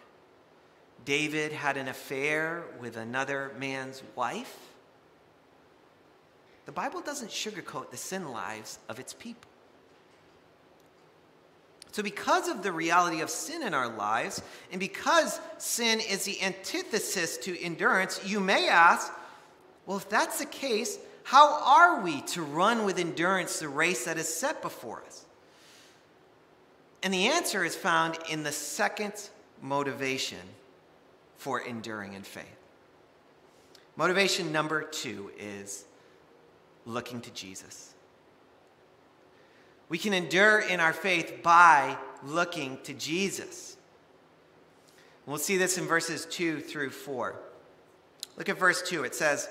David 1.03 1.51
had 1.51 1.75
an 1.75 1.89
affair 1.89 2.63
with 2.79 2.95
another 2.95 3.51
man's 3.59 4.03
wife. 4.15 4.57
The 6.65 6.71
Bible 6.71 7.01
doesn't 7.01 7.29
sugarcoat 7.29 7.91
the 7.91 7.97
sin 7.97 8.31
lives 8.31 8.79
of 8.87 8.99
its 8.99 9.13
people. 9.13 9.49
So, 11.93 12.01
because 12.01 12.47
of 12.47 12.63
the 12.63 12.71
reality 12.71 13.21
of 13.21 13.29
sin 13.29 13.61
in 13.61 13.75
our 13.75 13.87
lives, 13.87 14.41
and 14.71 14.79
because 14.79 15.39
sin 15.59 15.99
is 15.99 16.25
the 16.25 16.41
antithesis 16.41 17.37
to 17.37 17.61
endurance, 17.61 18.19
you 18.25 18.39
may 18.39 18.67
ask, 18.67 19.13
well, 19.85 19.97
if 19.97 20.09
that's 20.09 20.39
the 20.39 20.47
case, 20.47 20.97
how 21.21 21.61
are 21.63 22.01
we 22.01 22.21
to 22.21 22.41
run 22.41 22.83
with 22.83 22.97
endurance 22.97 23.59
the 23.59 23.69
race 23.69 24.05
that 24.05 24.17
is 24.17 24.27
set 24.27 24.63
before 24.63 25.03
us? 25.05 25.23
And 27.03 27.13
the 27.13 27.27
answer 27.27 27.63
is 27.63 27.75
found 27.75 28.17
in 28.27 28.41
the 28.41 28.51
second 28.51 29.29
motivation 29.61 30.39
for 31.37 31.59
enduring 31.59 32.13
in 32.13 32.23
faith. 32.23 32.57
Motivation 33.97 34.51
number 34.51 34.81
two 34.81 35.29
is 35.37 35.85
looking 36.87 37.21
to 37.21 37.31
Jesus. 37.31 37.92
We 39.89 39.97
can 39.97 40.13
endure 40.13 40.59
in 40.59 40.79
our 40.79 40.93
faith 40.93 41.41
by 41.43 41.97
looking 42.23 42.79
to 42.83 42.93
Jesus. 42.93 43.77
We'll 45.25 45.37
see 45.37 45.57
this 45.57 45.77
in 45.77 45.85
verses 45.85 46.25
2 46.25 46.61
through 46.61 46.89
4. 46.89 47.35
Look 48.37 48.49
at 48.49 48.57
verse 48.57 48.81
2. 48.81 49.03
It 49.03 49.15
says, 49.15 49.47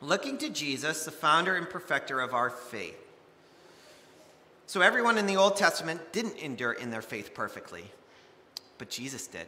looking 0.00 0.38
to 0.38 0.48
Jesus, 0.48 1.04
the 1.04 1.10
founder 1.10 1.54
and 1.56 1.68
perfecter 1.68 2.20
of 2.20 2.34
our 2.34 2.50
faith. 2.50 3.00
So, 4.66 4.80
everyone 4.80 5.18
in 5.18 5.26
the 5.26 5.36
Old 5.36 5.56
Testament 5.56 6.12
didn't 6.12 6.38
endure 6.38 6.72
in 6.72 6.90
their 6.90 7.02
faith 7.02 7.34
perfectly, 7.34 7.84
but 8.78 8.88
Jesus 8.88 9.26
did. 9.26 9.46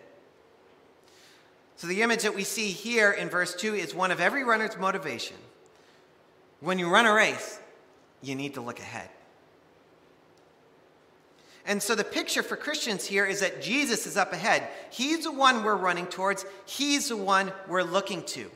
So, 1.76 1.87
the 1.87 2.02
image 2.02 2.23
that 2.23 2.35
we 2.35 2.45
see 2.45 2.69
here 2.69 3.12
in 3.12 3.31
verse 3.31 3.55
2 3.55 3.75
is 3.75 3.95
one 3.95 4.11
of 4.11 4.21
every 4.21 4.45
runner's 4.45 4.76
motivation. 4.76 5.37
When 6.61 6.78
you 6.78 6.90
run 6.90 7.07
a 7.07 7.12
race, 7.14 7.59
you 8.23 8.35
need 8.35 8.55
to 8.55 8.61
look 8.61 8.78
ahead. 8.78 9.09
And 11.66 11.82
so 11.82 11.96
the 11.96 12.04
picture 12.04 12.44
for 12.44 12.56
Christians 12.56 13.04
here 13.04 13.26
is 13.26 13.40
that 13.40 13.61
Jesus 13.61 14.06
is 14.06 14.16
up 14.16 14.32
ahead. 14.32 14.68
He's 14.90 15.25
the 15.25 15.32
one 15.32 15.64
we're 15.64 15.76
running 15.76 16.06
towards, 16.06 16.46
He's 16.64 17.08
the 17.08 17.16
one 17.16 17.52
we're 17.68 17.82
looking 17.82 18.23
to. 18.25 18.50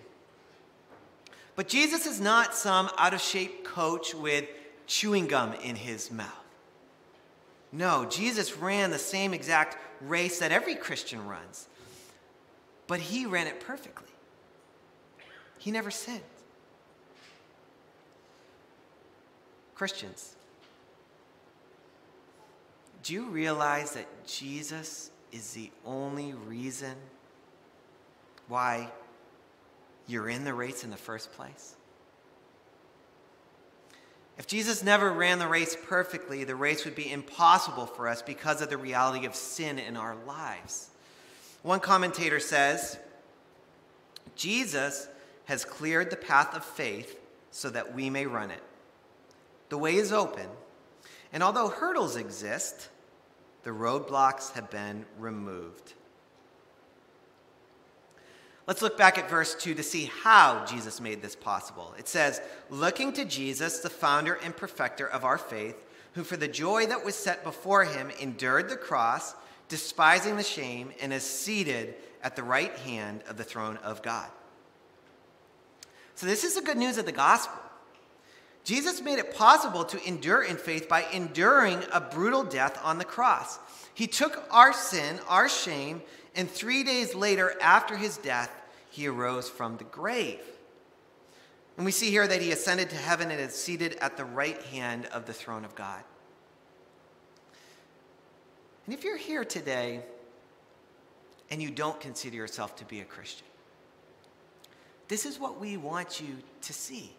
But 1.57 1.69
Jesus 1.69 2.07
is 2.07 2.21
not 2.21 2.55
some 2.55 2.89
out 2.97 3.13
of 3.13 3.21
shape 3.21 3.65
coach 3.65 4.15
with 4.15 4.47
chewing 4.87 5.27
gum 5.27 5.53
in 5.63 5.77
his 5.77 6.11
mouth. 6.11 6.29
No, 7.73 8.07
Jesus 8.07 8.57
ran 8.57 8.91
the 8.91 8.99
same 8.99 9.35
exact 9.35 9.77
race 10.01 10.39
that 10.39 10.53
every 10.53 10.75
Christian 10.75 11.27
runs, 11.27 11.69
but 12.87 12.99
he 12.99 13.27
ran 13.27 13.47
it 13.47 13.61
perfectly. 13.61 14.09
He 15.59 15.71
never 15.71 15.91
sinned. 15.91 16.23
Christians, 19.75 20.37
do 23.03 23.15
you 23.15 23.25
realize 23.25 23.93
that 23.93 24.07
Jesus 24.27 25.11
is 25.33 25.53
the 25.53 25.71
only 25.87 26.35
reason 26.35 26.95
why 28.49 28.91
you're 30.07 30.29
in 30.29 30.45
the 30.45 30.55
race 30.55 30.85
in 30.85 30.91
the 30.91 30.97
first 30.97 31.33
place? 31.33 31.77
If 34.39 34.47
Jesus 34.47 34.83
never 34.83 35.13
ran 35.13 35.39
the 35.39 35.47
race 35.47 35.77
perfectly, 35.87 36.45
the 36.45 36.57
race 36.57 36.85
would 36.85 36.95
be 36.95 37.13
impossible 37.13 37.87
for 37.87 38.09
us 38.09 38.23
because 38.23 38.63
of 38.63 38.71
the 38.71 38.79
reality 38.79 39.27
of 39.27 39.35
sin 39.35 39.79
in 39.79 39.97
our 39.97 40.17
lives. 40.27 40.89
One 41.63 41.81
commentator 41.81 42.41
says 42.41 42.99
Jesus 44.37 45.09
has 45.45 45.65
cleared 45.65 46.11
the 46.11 46.17
path 46.17 46.55
of 46.55 46.65
faith 46.65 47.19
so 47.51 47.69
that 47.71 47.95
we 47.95 48.09
may 48.09 48.25
run 48.25 48.51
it. 48.51 48.63
The 49.69 49.77
way 49.77 49.97
is 49.97 50.13
open, 50.13 50.47
and 51.33 51.43
although 51.43 51.69
hurdles 51.69 52.17
exist, 52.17 52.89
the 53.63 53.71
roadblocks 53.71 54.53
have 54.53 54.71
been 54.71 55.05
removed. 55.19 55.95
Let's 58.67 58.83
look 58.83 58.97
back 58.97 59.19
at 59.19 59.29
verse 59.29 59.55
2 59.55 59.75
to 59.75 59.83
see 59.83 60.11
how 60.23 60.65
Jesus 60.65 61.01
made 61.01 61.23
this 61.23 61.35
possible. 61.35 61.93
It 61.99 62.09
says, 62.09 62.41
Looking 62.69 63.13
to 63.15 63.25
Jesus, 63.25 63.81
the 63.81 63.91
founder 63.91 64.35
and 64.45 64.57
perfecter 64.57 65.09
of 65.09 65.25
our 65.25 65.39
faith, 65.39 65.77
who 66.13 66.23
for 66.23 66.37
the 66.37 66.49
joy 66.49 66.87
that 66.87 67.05
was 67.05 67.15
set 67.15 67.43
before 67.43 67.85
him 67.85 68.11
endured 68.21 68.69
the 68.69 68.77
cross, 68.77 69.35
despising 69.69 70.37
the 70.37 70.43
shame, 70.43 70.93
and 71.01 71.13
is 71.13 71.25
seated 71.25 71.95
at 72.23 72.37
the 72.37 72.43
right 72.43 72.75
hand 72.79 73.23
of 73.29 73.37
the 73.37 73.45
throne 73.45 73.77
of 73.79 74.03
God. 74.03 74.29
So, 76.15 76.27
this 76.27 76.45
is 76.45 76.55
the 76.55 76.63
good 76.63 76.77
news 76.77 76.99
of 76.99 77.07
the 77.07 77.13
gospel. 77.13 77.59
Jesus 78.65 79.01
made 79.01 79.19
it 79.19 79.35
possible 79.35 79.85
to 79.85 80.07
endure 80.07 80.43
in 80.43 80.57
faith 80.57 80.89
by 80.89 81.05
enduring 81.13 81.83
a 81.93 82.01
brutal 82.01 82.45
death 82.45 82.79
on 82.85 82.99
the 82.99 83.05
cross. 83.05 83.59
He 83.95 84.07
took 84.07 84.45
our 84.51 84.73
sin, 84.73 85.19
our 85.29 85.49
shame, 85.49 86.03
and 86.37 86.49
three 86.49 86.85
days 86.85 87.15
later, 87.15 87.55
after 87.61 87.97
his 87.97 88.17
death, 88.19 88.51
he 88.91 89.07
arose 89.07 89.49
from 89.49 89.77
the 89.77 89.85
grave. 89.85 90.41
And 91.77 91.87
we 91.87 91.93
see 91.93 92.11
here 92.11 92.27
that 92.27 92.43
he 92.43 92.53
ascended 92.53 92.91
to 92.91 92.97
heaven 92.97 93.31
and 93.31 93.41
is 93.41 93.55
seated 93.55 93.97
at 94.01 94.17
the 94.17 94.25
right 94.25 94.61
hand 94.65 95.07
of 95.07 95.27
the 95.27 95.33
throne 95.33 95.65
of 95.65 95.75
God. 95.75 96.03
And 98.85 98.95
if 98.95 99.05
you're 99.05 99.17
here 99.17 99.45
today 99.45 100.01
and 101.51 101.63
you 101.63 101.71
don't 101.71 101.99
consider 102.01 102.37
yourself 102.37 102.77
to 102.77 102.85
be 102.85 103.01
a 103.01 103.05
Christian, 103.05 103.47
this 105.09 105.25
is 105.25 105.39
what 105.39 105.59
we 105.59 105.77
want 105.77 106.21
you 106.21 106.37
to 106.63 106.73
see. 106.73 107.13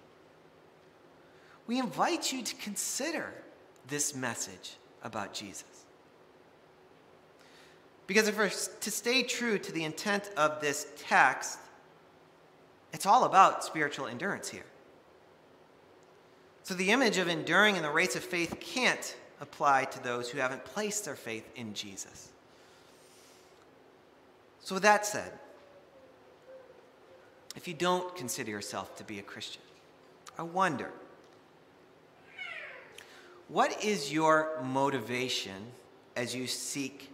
We 1.72 1.80
invite 1.80 2.34
you 2.34 2.42
to 2.42 2.56
consider 2.56 3.34
this 3.88 4.13
message 4.13 4.75
about 5.04 5.34
Jesus. 5.34 5.86
Because 8.08 8.28
if 8.28 8.38
we're 8.38 8.50
to 8.50 8.92
stay 8.92 9.24
true 9.24 9.58
to 9.58 9.72
the 9.72 9.86
intent 9.86 10.32
of 10.36 10.60
this 10.60 10.86
text, 10.98 11.60
it's 12.92 13.06
all 13.06 13.24
about 13.24 13.63
spiritual 13.63 14.08
endurance 14.08 14.50
here. 14.50 14.66
So 16.63 16.74
the 16.74 16.92
image 16.92 17.18
of 17.18 17.30
enduring 17.30 17.78
in 17.78 17.84
the 17.84 17.89
race 17.89 18.17
of 18.17 18.24
faith 18.26 18.60
can't 18.60 19.15
apply 19.39 19.86
to 19.86 20.04
those 20.04 20.30
who 20.30 20.39
haven't 20.39 20.65
placed 20.65 21.06
their 21.06 21.15
faith 21.15 21.50
in 21.56 21.74
Jesus. 21.74 22.34
So, 24.60 24.76
with 24.76 24.84
that 24.84 25.06
said, 25.06 25.32
if 27.56 27.65
you 27.65 27.74
don't 27.74 28.13
consider 28.13 28.52
yourself 28.52 28.98
to 28.98 29.06
be 29.06 29.19
a 29.19 29.24
Christian, 29.24 29.62
I 30.38 30.43
wonder 30.43 30.91
what 33.52 33.84
is 33.84 34.14
your 34.14 34.62
motivation 34.64 35.68
as 36.16 36.34
you 36.34 36.48
seek 36.48 37.12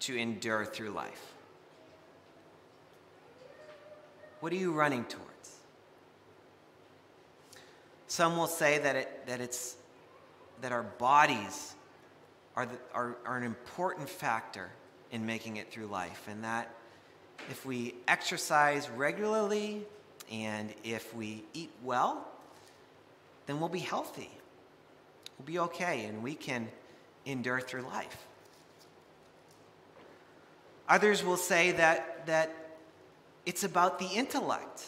to 0.00 0.16
endure 0.16 0.64
through 0.64 0.90
life? 0.90 1.34
What 4.40 4.52
are 4.52 4.56
you 4.56 4.72
running 4.72 5.04
towards? 5.04 5.26
Some 8.06 8.38
will 8.38 8.46
say 8.46 8.78
that, 8.78 8.96
it, 8.96 9.26
that, 9.26 9.42
it's, 9.42 9.76
that 10.62 10.72
our 10.72 10.82
bodies 10.82 11.74
are, 12.56 12.64
the, 12.64 12.78
are, 12.94 13.16
are 13.26 13.36
an 13.36 13.44
important 13.44 14.08
factor 14.08 14.70
in 15.12 15.26
making 15.26 15.58
it 15.58 15.70
through 15.70 15.86
life, 15.86 16.26
and 16.26 16.42
that 16.42 16.74
if 17.50 17.66
we 17.66 17.94
exercise 18.08 18.88
regularly 18.88 19.84
and 20.32 20.72
if 20.84 21.14
we 21.14 21.44
eat 21.52 21.70
well, 21.84 22.26
then 23.46 23.60
we'll 23.60 23.68
be 23.68 23.78
healthy. 23.78 24.30
We'll 25.40 25.46
be 25.46 25.58
okay, 25.70 26.04
and 26.04 26.22
we 26.22 26.34
can 26.34 26.68
endure 27.24 27.62
through 27.62 27.80
life. 27.80 28.26
Others 30.86 31.24
will 31.24 31.38
say 31.38 31.72
that, 31.72 32.26
that 32.26 32.76
it's 33.46 33.64
about 33.64 33.98
the 33.98 34.04
intellect, 34.04 34.84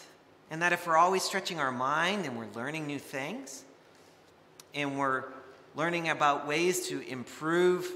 and 0.51 0.61
that 0.61 0.71
if 0.71 0.85
we're 0.85 0.95
always 0.95 1.23
stretching 1.23 1.59
our 1.59 1.71
mind 1.71 2.27
and 2.27 2.37
we're 2.37 2.51
learning 2.53 2.85
new 2.85 2.99
things, 2.99 3.63
and 4.75 4.99
we're 4.99 5.23
learning 5.75 6.09
about 6.09 6.47
ways 6.47 6.87
to 6.89 7.01
improve 7.07 7.91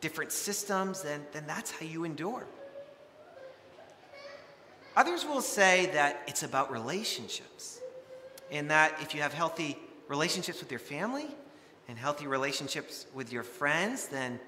different 0.00 0.30
systems, 0.30 1.02
then, 1.02 1.26
then 1.32 1.48
that's 1.48 1.72
how 1.72 1.84
you 1.84 2.04
endure. 2.04 2.46
Others 4.96 5.24
will 5.24 5.42
say 5.42 5.86
that 5.94 6.22
it's 6.28 6.44
about 6.44 6.70
relationships, 6.70 7.80
and 8.52 8.70
that 8.70 8.94
if 9.02 9.16
you 9.16 9.20
have 9.20 9.34
healthy 9.34 9.76
relationships 10.06 10.60
with 10.60 10.70
your 10.70 10.78
family 10.78 11.26
and 11.88 11.98
healthy 11.98 12.26
relationships 12.26 13.06
with 13.14 13.32
your 13.32 13.42
friends, 13.42 14.08
then 14.08 14.38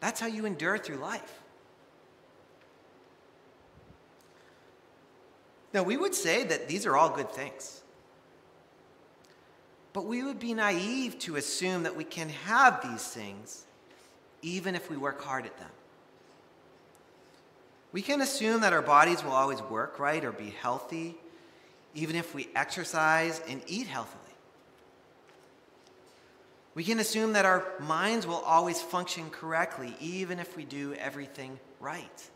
that's 0.00 0.20
how 0.20 0.28
you 0.28 0.46
endure 0.46 0.78
through 0.78 0.96
life. 0.96 1.40
Now, 5.74 5.82
we 5.82 5.96
would 5.96 6.14
say 6.14 6.44
that 6.44 6.68
these 6.68 6.86
are 6.86 6.96
all 6.96 7.10
good 7.10 7.30
things. 7.30 7.82
But 9.92 10.06
we 10.06 10.22
would 10.22 10.38
be 10.38 10.54
naive 10.54 11.18
to 11.20 11.36
assume 11.36 11.82
that 11.82 11.96
we 11.96 12.04
can 12.04 12.28
have 12.28 12.82
these 12.88 13.06
things 13.06 13.64
even 14.40 14.74
if 14.74 14.88
we 14.88 14.96
work 14.96 15.20
hard 15.20 15.44
at 15.44 15.58
them. 15.58 15.70
We 17.90 18.02
can 18.02 18.20
assume 18.20 18.60
that 18.60 18.72
our 18.72 18.82
bodies 18.82 19.24
will 19.24 19.32
always 19.32 19.60
work 19.62 19.98
right 19.98 20.24
or 20.24 20.30
be 20.30 20.50
healthy, 20.50 21.16
even 21.94 22.16
if 22.16 22.34
we 22.34 22.48
exercise 22.54 23.42
and 23.48 23.62
eat 23.66 23.86
healthily. 23.86 24.27
We 26.78 26.84
can 26.84 27.00
assume 27.00 27.32
that 27.32 27.44
our 27.44 27.64
minds 27.80 28.24
will 28.24 28.36
always 28.36 28.80
function 28.80 29.30
correctly, 29.30 29.96
even 29.98 30.38
if 30.38 30.56
we 30.56 30.64
do 30.64 30.94
everything 30.94 31.58
right. 31.80 32.30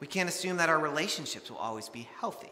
We 0.00 0.06
can't 0.06 0.26
assume 0.26 0.56
that 0.56 0.70
our 0.70 0.78
relationships 0.78 1.50
will 1.50 1.58
always 1.58 1.90
be 1.90 2.08
healthy. 2.20 2.48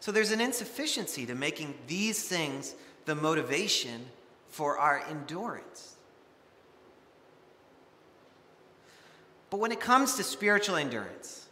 So 0.00 0.10
there's 0.10 0.30
an 0.30 0.40
insufficiency 0.40 1.26
to 1.26 1.34
making 1.34 1.74
these 1.86 2.26
things 2.26 2.74
the 3.04 3.14
motivation 3.14 4.06
for 4.48 4.78
our 4.78 5.04
endurance. 5.10 5.96
But 9.50 9.60
when 9.60 9.70
it 9.70 9.80
comes 9.80 10.14
to 10.14 10.22
spiritual 10.22 10.76
endurance, 10.76 11.45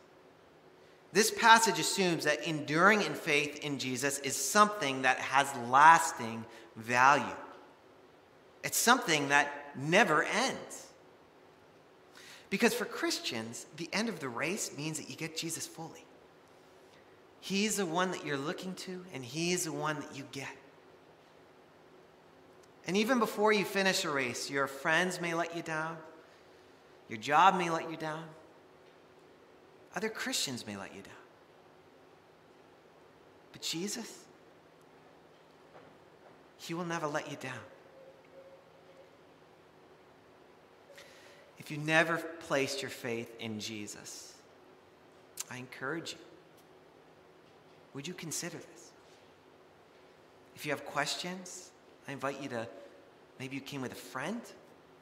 this 1.15 1.31
passage 1.31 1.79
assumes 1.79 2.25
that 2.25 2.43
enduring 2.43 3.01
in 3.03 3.15
faith 3.15 3.65
in 3.65 3.79
Jesus 3.79 4.19
is 4.19 4.35
something 4.35 5.03
that 5.03 5.19
has 5.19 5.49
lasting 5.71 6.45
value. 6.75 7.25
It's 8.65 8.77
something 8.77 9.29
that 9.29 9.49
never 9.77 10.25
ends. 10.25 10.89
Because 12.51 12.75
for 12.75 12.85
Christians, 12.85 13.67
the 13.77 13.89
end 13.93 14.09
of 14.09 14.19
the 14.19 14.29
race 14.29 14.77
means 14.77 14.99
that 14.99 15.09
you 15.09 15.15
get 15.15 15.37
Jesus 15.37 15.69
fully. 15.69 16.05
He's 17.39 17.77
the 17.77 17.87
one 17.87 18.11
that 18.11 18.27
you're 18.27 18.37
looking 18.37 18.75
to, 18.75 19.05
and 19.15 19.25
He's 19.25 19.65
the 19.65 19.73
one 19.73 20.01
that 20.01 20.17
you 20.17 20.25
get. 20.33 20.57
And 22.89 22.97
even 22.97 23.21
before 23.21 23.53
you 23.53 23.65
finish 23.65 24.05
a 24.05 24.11
race, 24.11 24.51
your 24.51 24.67
friends 24.67 25.21
may 25.21 25.33
let 25.33 25.55
you 25.55 25.63
down, 25.63 25.97
your 27.09 27.19
job 27.19 27.57
may 27.57 27.71
let 27.71 27.89
you 27.89 27.97
down, 27.97 28.25
other 29.95 30.09
Christians 30.09 30.67
may 30.67 30.77
let 30.77 30.95
you 30.95 31.03
down. 31.03 31.13
But 33.53 33.63
Jesus, 33.63 34.25
He 36.59 36.75
will 36.75 36.85
never 36.85 37.07
let 37.07 37.31
you 37.31 37.37
down. 37.37 37.61
if 41.65 41.71
you 41.71 41.79
never 41.79 42.19
placed 42.19 42.83
your 42.83 42.91
faith 42.91 43.35
in 43.41 43.59
Jesus, 43.59 44.35
I 45.51 45.57
encourage 45.57 46.13
you. 46.13 46.19
Would 47.95 48.07
you 48.07 48.13
consider 48.13 48.59
this? 48.59 48.91
If 50.55 50.67
you 50.67 50.73
have 50.73 50.85
questions, 50.85 51.71
I 52.07 52.13
invite 52.13 52.43
you 52.43 52.51
to 52.51 52.69
maybe 53.41 53.57
you 53.57 53.63
came 53.63 53.81
with 53.81 53.93
a 53.93 53.97
friend 53.97 54.43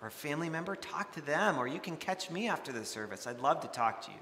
or 0.00 0.06
a 0.06 0.12
family 0.12 0.48
member, 0.48 0.76
talk 0.76 1.10
to 1.14 1.20
them, 1.20 1.58
or 1.58 1.66
you 1.66 1.80
can 1.80 1.96
catch 1.96 2.30
me 2.30 2.48
after 2.48 2.70
the 2.70 2.84
service. 2.84 3.26
I'd 3.26 3.40
love 3.40 3.60
to 3.62 3.68
talk 3.68 4.00
to 4.02 4.12
you. 4.12 4.18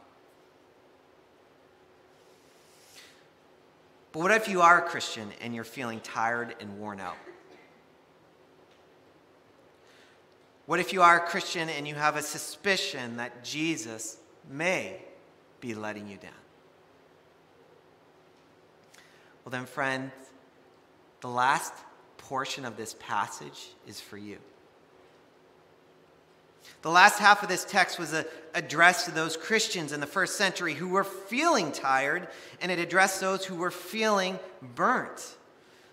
But 4.13 4.21
what 4.21 4.31
if 4.33 4.49
you 4.49 4.61
are 4.61 4.85
a 4.85 4.89
Christian 4.89 5.29
and 5.41 5.55
you're 5.55 5.65
feeling 5.65 6.01
tired 6.01 6.57
and 6.61 6.79
worn 6.79 7.01
out? 7.01 7.17
What 10.67 10.81
if 10.81 10.93
you 10.93 11.03
are 11.03 11.17
a 11.17 11.27
Christian 11.27 11.69
and 11.69 11.87
you 11.87 11.95
have 11.95 12.17
a 12.17 12.23
suspicion 12.23 13.17
that 13.17 13.45
Jesus 13.45 14.19
may 14.49 14.97
be 15.61 15.75
letting 15.75 16.09
you 16.09 16.17
down? 16.17 16.31
Well, 19.45 19.51
then, 19.51 19.67
friend, 19.67 20.11
the 21.21 21.29
last 21.29 21.73
portion 22.19 22.65
of 22.65 22.77
this 22.77 22.95
passage 23.01 23.71
is 23.87 24.01
for 24.01 24.17
you. 24.17 24.39
The 26.83 26.91
last 26.91 27.19
half 27.19 27.43
of 27.43 27.49
this 27.49 27.65
text 27.65 27.99
was 27.99 28.15
addressed 28.55 29.05
to 29.05 29.11
those 29.11 29.37
Christians 29.37 29.93
in 29.93 30.01
the 30.01 30.07
first 30.07 30.37
century 30.37 30.75
who 30.75 30.89
were 30.89 31.05
feeling 31.05 31.73
tired, 31.73 32.29
and 32.61 32.73
it 32.73 32.79
addressed 32.79 33.21
those 33.21 33.45
who 33.45 33.57
were 33.57 33.71
feeling 33.71 34.39
burnt. 34.75 35.37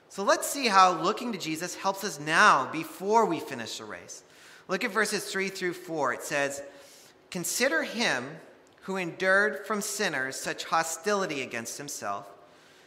So 0.09 0.23
let's 0.23 0.47
see 0.47 0.67
how 0.67 1.01
looking 1.01 1.33
to 1.33 1.37
Jesus 1.37 1.75
helps 1.75 2.03
us 2.03 2.19
now 2.19 2.69
before 2.71 3.25
we 3.25 3.39
finish 3.39 3.77
the 3.77 3.85
race. 3.85 4.23
Look 4.67 4.83
at 4.83 4.91
verses 4.91 5.25
3 5.25 5.49
through 5.49 5.73
4. 5.73 6.13
It 6.13 6.23
says, 6.23 6.61
Consider 7.29 7.83
him 7.83 8.25
who 8.83 8.95
endured 8.95 9.65
from 9.67 9.81
sinners 9.81 10.37
such 10.37 10.63
hostility 10.63 11.41
against 11.41 11.77
himself, 11.77 12.25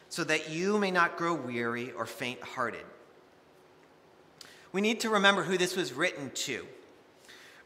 so 0.09 0.25
that 0.25 0.49
you 0.49 0.79
may 0.79 0.91
not 0.91 1.19
grow 1.19 1.35
weary 1.35 1.93
or 1.93 2.07
faint 2.07 2.41
hearted. 2.43 2.85
We 4.73 4.81
need 4.81 5.01
to 5.01 5.11
remember 5.11 5.43
who 5.43 5.59
this 5.59 5.77
was 5.77 5.93
written 5.93 6.31
to. 6.31 6.67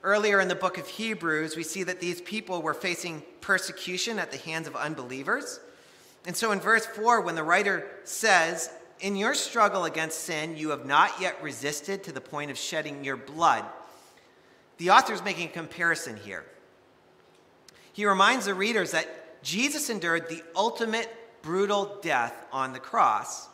Earlier 0.05 0.39
in 0.39 0.49
the 0.49 0.55
book 0.55 0.77
of 0.77 0.87
Hebrews, 0.87 1.57
we 1.57 1.63
see 1.63 1.83
that 1.83 1.99
these 1.99 2.21
people 2.21 2.61
were 2.61 2.75
facing 2.75 3.23
persecution 3.41 4.19
at 4.19 4.31
the 4.31 4.37
hands 4.37 4.67
of 4.67 4.77
unbelievers. 4.77 5.61
And 6.27 6.37
so 6.37 6.53
in 6.53 6.61
verse 6.61 6.85
4, 6.85 7.23
when 7.23 7.37
the 7.37 7.43
writer 7.43 7.87
says, 8.05 8.71
In 9.01 9.17
your 9.17 9.33
struggle 9.33 9.87
against 9.87 10.21
sin, 10.21 10.59
you 10.59 10.69
have 10.69 10.85
not 10.85 11.23
yet 11.23 11.43
resisted 11.43 12.05
to 12.05 12.13
the 12.13 12.21
point 12.21 12.51
of 12.51 12.59
shedding 12.59 13.03
your 13.03 13.17
blood, 13.17 13.65
the 14.77 14.91
author 14.91 15.15
is 15.15 15.25
making 15.25 15.49
a 15.49 15.53
comparison 15.53 16.19
here. 16.19 16.45
He 17.95 18.05
reminds 18.05 18.45
the 18.45 18.53
readers 18.53 18.91
that 18.91 19.43
Jesus 19.43 19.89
endured 19.89 20.29
the 20.29 20.43
ultimate 20.55 21.09
brutal 21.41 21.99
death 22.03 22.45
on 22.53 22.75
the 22.75 22.79
cross, 22.79 23.49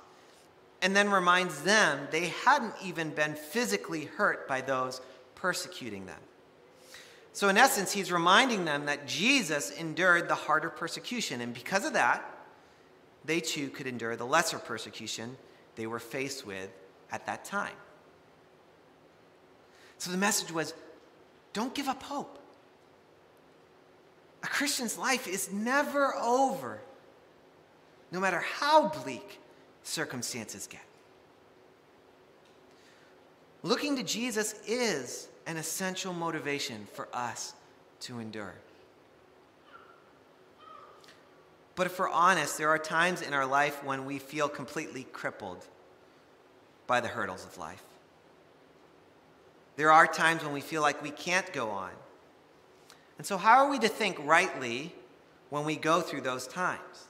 and 0.83 0.97
then 0.97 1.11
reminds 1.11 1.63
them 1.63 2.09
they 2.11 2.33
hadn't 2.45 2.75
even 2.83 3.11
been 3.11 3.35
physically 3.35 4.07
hurt 4.07 4.49
by 4.49 4.61
those 4.61 5.01
persecuting 5.37 6.07
them. 6.07 6.19
So, 7.33 7.49
in 7.49 7.57
essence, 7.57 7.93
he's 7.93 8.11
reminding 8.11 8.65
them 8.65 8.87
that 8.87 9.07
Jesus 9.07 9.71
endured 9.71 10.29
the 10.29 10.35
harder 10.35 10.69
persecution, 10.69 11.41
and 11.41 11.55
because 11.55 11.85
of 11.85 11.93
that, 11.93 12.25
they 13.25 13.41
too 13.41 13.69
could 13.71 13.87
endure 13.87 14.17
the 14.17 14.27
lesser 14.27 14.59
persecution 14.59 15.37
they 15.77 15.87
were 15.87 16.01
faced 16.01 16.45
with 16.45 16.71
at 17.13 17.27
that 17.27 17.45
time. 17.45 17.77
So, 19.99 20.11
the 20.11 20.17
message 20.17 20.51
was 20.51 20.75
don't 21.53 21.75
give 21.75 21.89
up 21.89 22.03
hope. 22.03 22.39
A 24.43 24.47
Christian's 24.47 24.97
life 24.97 25.29
is 25.29 25.53
never 25.53 26.15
over, 26.17 26.81
no 28.11 28.19
matter 28.19 28.41
how 28.41 28.89
bleak 28.89 29.39
circumstances 29.83 30.67
get. 30.67 30.81
Looking 33.63 33.97
to 33.97 34.03
Jesus 34.03 34.55
is 34.67 35.29
an 35.51 35.57
essential 35.57 36.13
motivation 36.13 36.87
for 36.93 37.09
us 37.13 37.55
to 37.99 38.21
endure. 38.21 38.55
But 41.75 41.89
if 41.89 41.99
we're 41.99 42.09
honest, 42.09 42.57
there 42.57 42.69
are 42.69 42.79
times 42.79 43.21
in 43.21 43.35
our 43.35 43.45
life 43.45 43.83
when 43.83 44.05
we 44.05 44.21
feel 44.21 44.49
completely 44.49 45.03
crippled 45.13 45.67
by 46.87 47.01
the 47.01 47.09
hurdles 47.09 47.45
of 47.45 47.59
life. 47.59 47.83
There 49.75 49.91
are 49.91 50.07
times 50.07 50.45
when 50.45 50.53
we 50.53 50.61
feel 50.61 50.83
like 50.83 51.03
we 51.03 51.11
can't 51.11 51.53
go 51.53 51.71
on. 51.71 51.91
And 53.19 53.27
so, 53.27 53.37
how 53.37 53.65
are 53.65 53.71
we 53.71 53.81
to 53.81 53.89
think 53.89 54.19
rightly 54.21 54.95
when 55.49 55.65
we 55.65 55.75
go 55.75 56.01
through 56.01 56.21
those 56.21 56.47
times? 56.47 57.09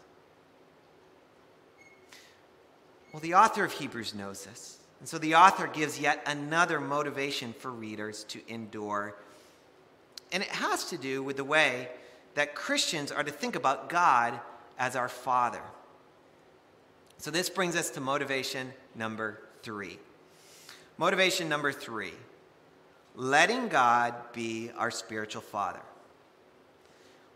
Well, 3.13 3.21
the 3.21 3.35
author 3.35 3.65
of 3.65 3.73
Hebrews 3.73 4.15
knows 4.15 4.47
this. 4.47 4.80
And 5.01 5.09
so 5.09 5.19
the 5.19 5.35
author 5.35 5.67
gives 5.67 5.99
yet 5.99 6.23
another 6.27 6.79
motivation 6.79 7.55
for 7.55 7.71
readers 7.71 8.25
to 8.25 8.41
endure. 8.49 9.17
And 10.31 10.43
it 10.43 10.51
has 10.51 10.85
to 10.91 10.99
do 10.99 11.23
with 11.23 11.37
the 11.37 11.45
way 11.45 11.89
that 12.35 12.55
Christians 12.55 13.11
are 13.11 13.25
to 13.25 13.31
think 13.33 13.57
about 13.57 13.89
God 13.89 14.39
as 14.79 14.95
our 14.95 15.09
Father. 15.09 15.63
So 17.17 17.31
this 17.31 17.51
brings 17.51 17.77
us 17.77 17.91
to 17.91 18.01
motivation 18.01 18.73
number 18.95 19.41
three. 19.63 19.99
Motivation 20.99 21.49
number 21.49 21.73
three 21.73 22.13
letting 23.17 23.69
God 23.69 24.15
be 24.33 24.71
our 24.77 24.91
spiritual 24.91 25.43
Father. 25.43 25.81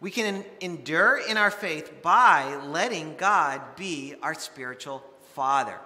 We 0.01 0.11
can 0.11 0.45
endure 0.61 1.21
in 1.29 1.37
our 1.37 1.51
faith 1.51 2.03
by 2.03 2.57
letting 2.67 3.17
God 3.17 3.61
be 3.77 4.15
our 4.23 4.35
spiritual 4.35 5.03
Father. 5.35 5.79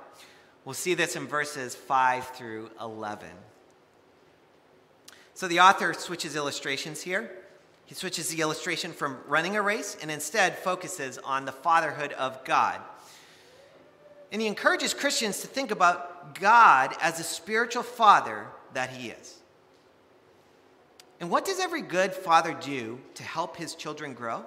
We'll 0.68 0.74
see 0.74 0.92
this 0.92 1.16
in 1.16 1.26
verses 1.26 1.74
5 1.74 2.36
through 2.36 2.68
11. 2.78 3.26
So 5.32 5.48
the 5.48 5.60
author 5.60 5.94
switches 5.94 6.36
illustrations 6.36 7.00
here. 7.00 7.30
He 7.86 7.94
switches 7.94 8.28
the 8.28 8.42
illustration 8.42 8.92
from 8.92 9.16
running 9.26 9.56
a 9.56 9.62
race 9.62 9.96
and 10.02 10.10
instead 10.10 10.58
focuses 10.58 11.16
on 11.16 11.46
the 11.46 11.52
fatherhood 11.52 12.12
of 12.12 12.44
God. 12.44 12.82
And 14.30 14.42
he 14.42 14.46
encourages 14.46 14.92
Christians 14.92 15.40
to 15.40 15.46
think 15.46 15.70
about 15.70 16.38
God 16.38 16.94
as 17.00 17.18
a 17.18 17.24
spiritual 17.24 17.82
father 17.82 18.48
that 18.74 18.90
he 18.90 19.08
is. 19.08 19.38
And 21.18 21.30
what 21.30 21.46
does 21.46 21.60
every 21.60 21.80
good 21.80 22.12
father 22.12 22.52
do 22.52 23.00
to 23.14 23.22
help 23.22 23.56
his 23.56 23.74
children 23.74 24.12
grow? 24.12 24.44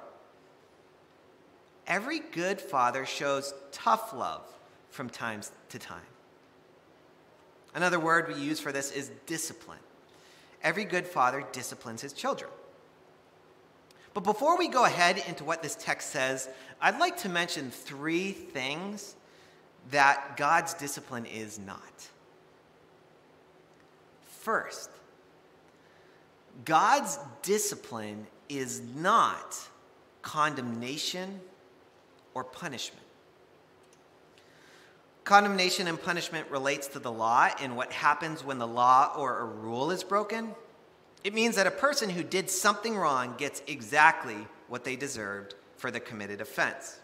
Every 1.87 2.19
good 2.19 2.61
father 2.61 3.07
shows 3.07 3.55
tough 3.71 4.13
love 4.13 4.43
from 4.91 5.09
time 5.09 5.41
to 5.69 5.79
time. 5.79 6.10
Another 7.73 7.99
word 7.99 8.27
we 8.27 8.35
use 8.35 8.59
for 8.59 8.71
this 8.71 8.91
is 8.91 9.11
discipline. 9.25 9.79
Every 10.63 10.83
good 10.83 11.07
father 11.07 11.43
disciplines 11.51 12.01
his 12.01 12.13
children. 12.13 12.51
But 14.13 14.23
before 14.23 14.57
we 14.57 14.67
go 14.67 14.85
ahead 14.85 15.23
into 15.27 15.43
what 15.43 15.63
this 15.63 15.75
text 15.75 16.11
says, 16.11 16.49
I'd 16.81 16.99
like 16.99 17.17
to 17.19 17.29
mention 17.29 17.71
three 17.71 18.31
things 18.31 19.15
that 19.89 20.35
God's 20.37 20.73
discipline 20.73 21.25
is 21.25 21.57
not. 21.57 22.09
First, 24.41 24.89
God's 26.65 27.17
discipline 27.41 28.27
is 28.49 28.81
not 28.95 29.57
condemnation 30.21 31.39
or 32.33 32.43
punishment. 32.43 33.00
Condemnation 35.31 35.87
and 35.87 36.03
punishment 36.03 36.45
relates 36.51 36.87
to 36.87 36.99
the 36.99 37.09
law 37.09 37.47
and 37.61 37.77
what 37.77 37.93
happens 37.93 38.43
when 38.43 38.57
the 38.57 38.67
law 38.67 39.13
or 39.17 39.39
a 39.39 39.45
rule 39.45 39.89
is 39.89 40.03
broken. 40.03 40.53
It 41.23 41.33
means 41.33 41.55
that 41.55 41.65
a 41.65 41.71
person 41.71 42.09
who 42.09 42.21
did 42.21 42.49
something 42.49 42.97
wrong 42.97 43.35
gets 43.37 43.63
exactly 43.65 44.45
what 44.67 44.83
they 44.83 44.97
deserved 44.97 45.55
for 45.77 45.89
the 45.89 46.01
committed 46.01 46.41
offense. 46.41 46.99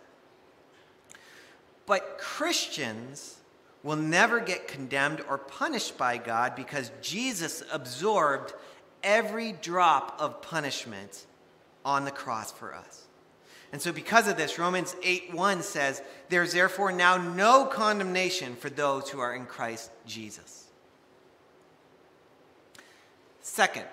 But 1.85 2.17
Christians 2.17 3.37
will 3.81 3.95
never 3.95 4.41
get 4.41 4.67
condemned 4.67 5.21
or 5.29 5.37
punished 5.37 5.97
by 5.97 6.17
God 6.17 6.53
because 6.53 6.91
Jesus 7.01 7.63
absorbed 7.71 8.53
every 9.03 9.53
drop 9.53 10.17
of 10.19 10.41
punishment 10.41 11.25
on 11.85 12.03
the 12.03 12.11
cross 12.11 12.51
for 12.51 12.75
us. 12.75 13.06
And 13.71 13.81
so, 13.81 13.91
because 13.91 14.27
of 14.27 14.37
this, 14.37 14.57
Romans 14.57 14.95
8 15.03 15.33
1 15.33 15.61
says, 15.61 16.01
There's 16.29 16.53
therefore 16.53 16.91
now 16.91 17.17
no 17.17 17.65
condemnation 17.65 18.55
for 18.55 18.69
those 18.69 19.09
who 19.09 19.19
are 19.19 19.35
in 19.35 19.45
Christ 19.45 19.91
Jesus. 20.05 20.67
Second, 23.41 23.85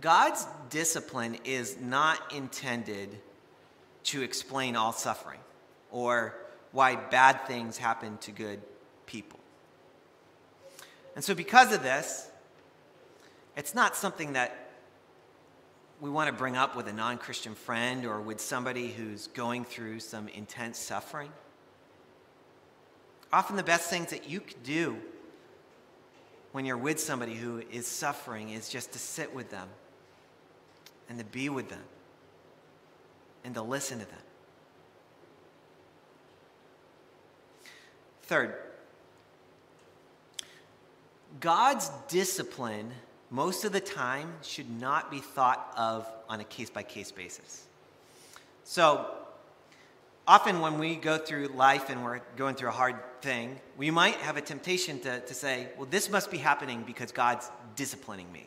God's 0.00 0.46
discipline 0.70 1.38
is 1.44 1.76
not 1.80 2.32
intended 2.32 3.18
to 4.04 4.22
explain 4.22 4.76
all 4.76 4.92
suffering 4.92 5.40
or 5.90 6.34
why 6.72 6.96
bad 6.96 7.46
things 7.46 7.76
happen 7.76 8.18
to 8.18 8.30
good 8.30 8.60
people. 9.06 9.38
And 11.14 11.24
so, 11.24 11.34
because 11.34 11.72
of 11.72 11.82
this, 11.82 12.28
It's 13.56 13.74
not 13.74 13.96
something 13.96 14.32
that 14.32 14.61
we 16.02 16.10
want 16.10 16.26
to 16.26 16.32
bring 16.32 16.56
up 16.56 16.74
with 16.74 16.88
a 16.88 16.92
non 16.92 17.16
Christian 17.16 17.54
friend 17.54 18.04
or 18.04 18.20
with 18.20 18.40
somebody 18.40 18.88
who's 18.88 19.28
going 19.28 19.64
through 19.64 20.00
some 20.00 20.26
intense 20.26 20.76
suffering. 20.76 21.30
Often, 23.32 23.54
the 23.54 23.62
best 23.62 23.88
things 23.88 24.10
that 24.10 24.28
you 24.28 24.40
could 24.40 24.64
do 24.64 24.96
when 26.50 26.66
you're 26.66 26.76
with 26.76 26.98
somebody 26.98 27.34
who 27.34 27.62
is 27.70 27.86
suffering 27.86 28.50
is 28.50 28.68
just 28.68 28.92
to 28.92 28.98
sit 28.98 29.32
with 29.32 29.50
them 29.50 29.68
and 31.08 31.20
to 31.20 31.24
be 31.24 31.48
with 31.48 31.68
them 31.68 31.84
and 33.44 33.54
to 33.54 33.62
listen 33.62 34.00
to 34.00 34.04
them. 34.04 34.18
Third, 38.24 38.56
God's 41.38 41.90
discipline 42.08 42.90
most 43.32 43.64
of 43.64 43.72
the 43.72 43.80
time 43.80 44.30
should 44.42 44.70
not 44.78 45.10
be 45.10 45.18
thought 45.18 45.72
of 45.76 46.06
on 46.28 46.40
a 46.40 46.44
case 46.44 46.68
by 46.68 46.82
case 46.82 47.10
basis. 47.10 47.66
So, 48.64 49.10
often 50.28 50.60
when 50.60 50.78
we 50.78 50.96
go 50.96 51.16
through 51.16 51.46
life 51.48 51.88
and 51.88 52.04
we're 52.04 52.20
going 52.36 52.54
through 52.54 52.68
a 52.68 52.72
hard 52.72 52.96
thing, 53.22 53.58
we 53.78 53.90
might 53.90 54.16
have 54.16 54.36
a 54.36 54.42
temptation 54.42 55.00
to, 55.00 55.20
to 55.20 55.34
say, 55.34 55.68
well, 55.78 55.88
this 55.90 56.10
must 56.10 56.30
be 56.30 56.36
happening 56.36 56.84
because 56.86 57.10
God's 57.10 57.50
disciplining 57.74 58.30
me. 58.30 58.46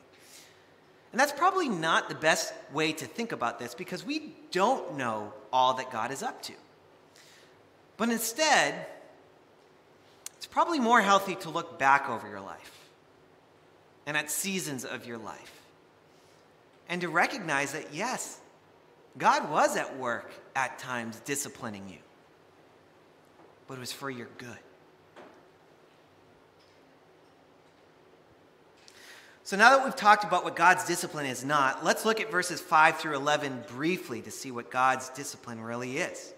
And 1.12 1.20
that's 1.20 1.32
probably 1.32 1.68
not 1.68 2.08
the 2.08 2.16
best 2.16 2.54
way 2.72 2.92
to 2.94 3.06
think 3.06 3.32
about 3.32 3.58
this 3.58 3.74
because 3.74 4.06
we 4.06 4.36
don't 4.52 4.98
know 4.98 5.34
all 5.52 5.74
that 5.76 5.92
God 5.92 6.12
is 6.12 6.22
up 6.22 6.44
to. 6.44 6.54
But 7.98 8.10
instead, 8.10 8.86
it's 10.38 10.46
probably 10.46 10.80
more 10.80 11.02
healthy 11.02 11.36
to 11.36 11.50
look 11.50 11.80
back 11.80 12.08
over 12.08 12.30
your 12.30 12.42
life 12.42 12.85
and 14.06 14.16
at 14.16 14.30
seasons 14.30 14.86
of 14.86 15.06
your 15.06 15.18
life. 15.18 15.62
And 16.88 17.02
to 17.02 17.10
recognize 17.10 17.74
that, 17.74 17.94
yes, 17.94 18.40
God 19.18 19.50
was 19.50 19.76
at 19.76 19.98
work 19.98 20.32
at 20.56 20.78
times 20.78 21.20
disciplining 21.26 21.90
you, 21.90 21.98
but 23.68 23.76
it 23.76 23.80
was 23.80 23.92
for 23.92 24.10
your 24.10 24.28
good. 24.38 24.58
So 29.44 29.56
now 29.56 29.78
that 29.78 29.86
we've 29.86 29.96
talked 29.96 30.24
about 30.24 30.44
what 30.44 30.56
God's 30.56 30.86
discipline 30.86 31.28
is 31.28 31.46
not, 31.46 31.86
let's 31.86 32.04
look 32.04 32.20
at 32.20 32.32
verses 32.32 32.60
5 32.60 32.98
through 32.98 33.16
11 33.16 33.66
briefly 33.68 34.22
to 34.24 34.32
see 34.32 34.50
what 34.50 34.72
God's 34.72 35.10
discipline 35.10 35.62
really 35.62 36.00
is. 36.00 36.34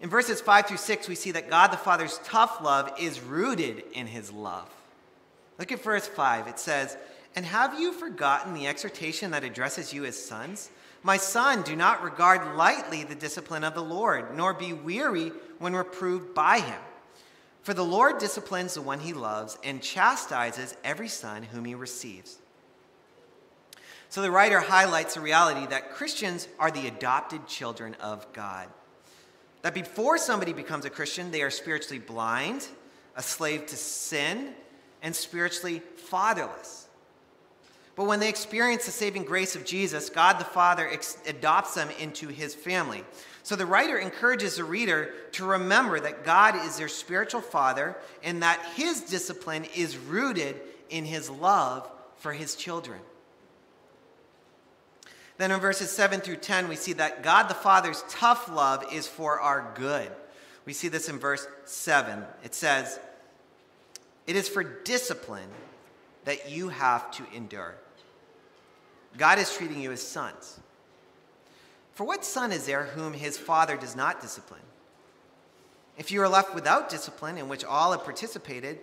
In 0.00 0.08
verses 0.08 0.40
5 0.40 0.66
through 0.66 0.78
6, 0.78 1.08
we 1.08 1.14
see 1.14 1.30
that 1.32 1.50
God 1.50 1.68
the 1.68 1.76
Father's 1.76 2.18
tough 2.24 2.62
love 2.62 2.90
is 2.98 3.20
rooted 3.20 3.84
in 3.92 4.06
his 4.06 4.32
love. 4.32 4.68
Look 5.58 5.72
at 5.72 5.82
verse 5.82 6.06
5. 6.06 6.48
It 6.48 6.58
says, 6.58 6.96
And 7.36 7.44
have 7.44 7.78
you 7.78 7.92
forgotten 7.92 8.54
the 8.54 8.66
exhortation 8.66 9.30
that 9.30 9.44
addresses 9.44 9.92
you 9.92 10.04
as 10.04 10.22
sons? 10.22 10.70
My 11.02 11.16
son, 11.16 11.62
do 11.62 11.76
not 11.76 12.02
regard 12.02 12.56
lightly 12.56 13.04
the 13.04 13.14
discipline 13.14 13.62
of 13.62 13.74
the 13.74 13.82
Lord, 13.82 14.34
nor 14.36 14.54
be 14.54 14.72
weary 14.72 15.32
when 15.58 15.74
reproved 15.74 16.34
by 16.34 16.60
him. 16.60 16.80
For 17.62 17.74
the 17.74 17.84
Lord 17.84 18.18
disciplines 18.18 18.74
the 18.74 18.82
one 18.82 19.00
he 19.00 19.12
loves 19.12 19.58
and 19.62 19.82
chastises 19.82 20.76
every 20.82 21.08
son 21.08 21.42
whom 21.42 21.64
he 21.64 21.74
receives. 21.74 22.38
So 24.08 24.22
the 24.22 24.30
writer 24.30 24.60
highlights 24.60 25.14
the 25.14 25.20
reality 25.20 25.66
that 25.66 25.90
Christians 25.92 26.46
are 26.58 26.70
the 26.70 26.86
adopted 26.86 27.46
children 27.46 27.94
of 28.00 28.30
God. 28.32 28.68
That 29.62 29.74
before 29.74 30.18
somebody 30.18 30.52
becomes 30.52 30.84
a 30.84 30.90
Christian, 30.90 31.30
they 31.30 31.42
are 31.42 31.50
spiritually 31.50 31.98
blind, 31.98 32.68
a 33.16 33.22
slave 33.22 33.66
to 33.66 33.76
sin, 33.76 34.54
and 35.04 35.14
spiritually 35.14 35.82
fatherless. 35.96 36.88
But 37.94 38.06
when 38.06 38.18
they 38.18 38.28
experience 38.28 38.86
the 38.86 38.90
saving 38.90 39.22
grace 39.22 39.54
of 39.54 39.64
Jesus, 39.64 40.10
God 40.10 40.40
the 40.40 40.44
Father 40.44 40.88
ex- 40.88 41.18
adopts 41.28 41.74
them 41.74 41.90
into 42.00 42.26
his 42.26 42.54
family. 42.54 43.04
So 43.44 43.54
the 43.54 43.66
writer 43.66 43.98
encourages 43.98 44.56
the 44.56 44.64
reader 44.64 45.14
to 45.32 45.44
remember 45.44 46.00
that 46.00 46.24
God 46.24 46.56
is 46.56 46.78
their 46.78 46.88
spiritual 46.88 47.42
father 47.42 47.96
and 48.22 48.42
that 48.42 48.60
his 48.74 49.02
discipline 49.02 49.66
is 49.76 49.96
rooted 49.96 50.60
in 50.88 51.04
his 51.04 51.30
love 51.30 51.88
for 52.16 52.32
his 52.32 52.56
children. 52.56 52.98
Then 55.36 55.50
in 55.50 55.60
verses 55.60 55.90
7 55.90 56.20
through 56.20 56.36
10, 56.36 56.68
we 56.68 56.76
see 56.76 56.94
that 56.94 57.22
God 57.22 57.48
the 57.48 57.54
Father's 57.54 58.02
tough 58.08 58.48
love 58.48 58.92
is 58.92 59.06
for 59.06 59.40
our 59.40 59.72
good. 59.74 60.10
We 60.64 60.72
see 60.72 60.88
this 60.88 61.08
in 61.08 61.18
verse 61.18 61.46
7. 61.66 62.24
It 62.42 62.54
says, 62.54 62.98
it 64.26 64.36
is 64.36 64.48
for 64.48 64.62
discipline 64.62 65.48
that 66.24 66.50
you 66.50 66.68
have 66.68 67.10
to 67.12 67.24
endure. 67.34 67.74
God 69.16 69.38
is 69.38 69.54
treating 69.54 69.80
you 69.80 69.92
as 69.92 70.02
sons. 70.02 70.58
For 71.94 72.04
what 72.04 72.24
son 72.24 72.50
is 72.50 72.66
there 72.66 72.84
whom 72.84 73.12
his 73.12 73.38
father 73.38 73.76
does 73.76 73.94
not 73.94 74.20
discipline? 74.20 74.60
If 75.96 76.10
you 76.10 76.20
are 76.22 76.28
left 76.28 76.54
without 76.54 76.88
discipline 76.88 77.38
in 77.38 77.48
which 77.48 77.64
all 77.64 77.92
have 77.92 78.02
participated, 78.02 78.80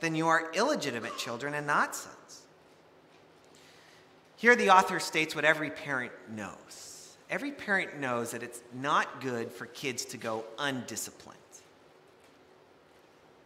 then 0.00 0.14
you 0.14 0.28
are 0.28 0.52
illegitimate 0.54 1.16
children 1.18 1.54
and 1.54 1.66
not 1.66 1.96
sons. 1.96 2.42
Here, 4.36 4.54
the 4.56 4.70
author 4.70 5.00
states 5.00 5.34
what 5.34 5.44
every 5.44 5.70
parent 5.70 6.12
knows. 6.30 7.16
Every 7.30 7.52
parent 7.52 7.98
knows 7.98 8.32
that 8.32 8.42
it's 8.42 8.60
not 8.74 9.20
good 9.20 9.50
for 9.50 9.66
kids 9.66 10.04
to 10.06 10.16
go 10.16 10.44
undisciplined. 10.58 11.38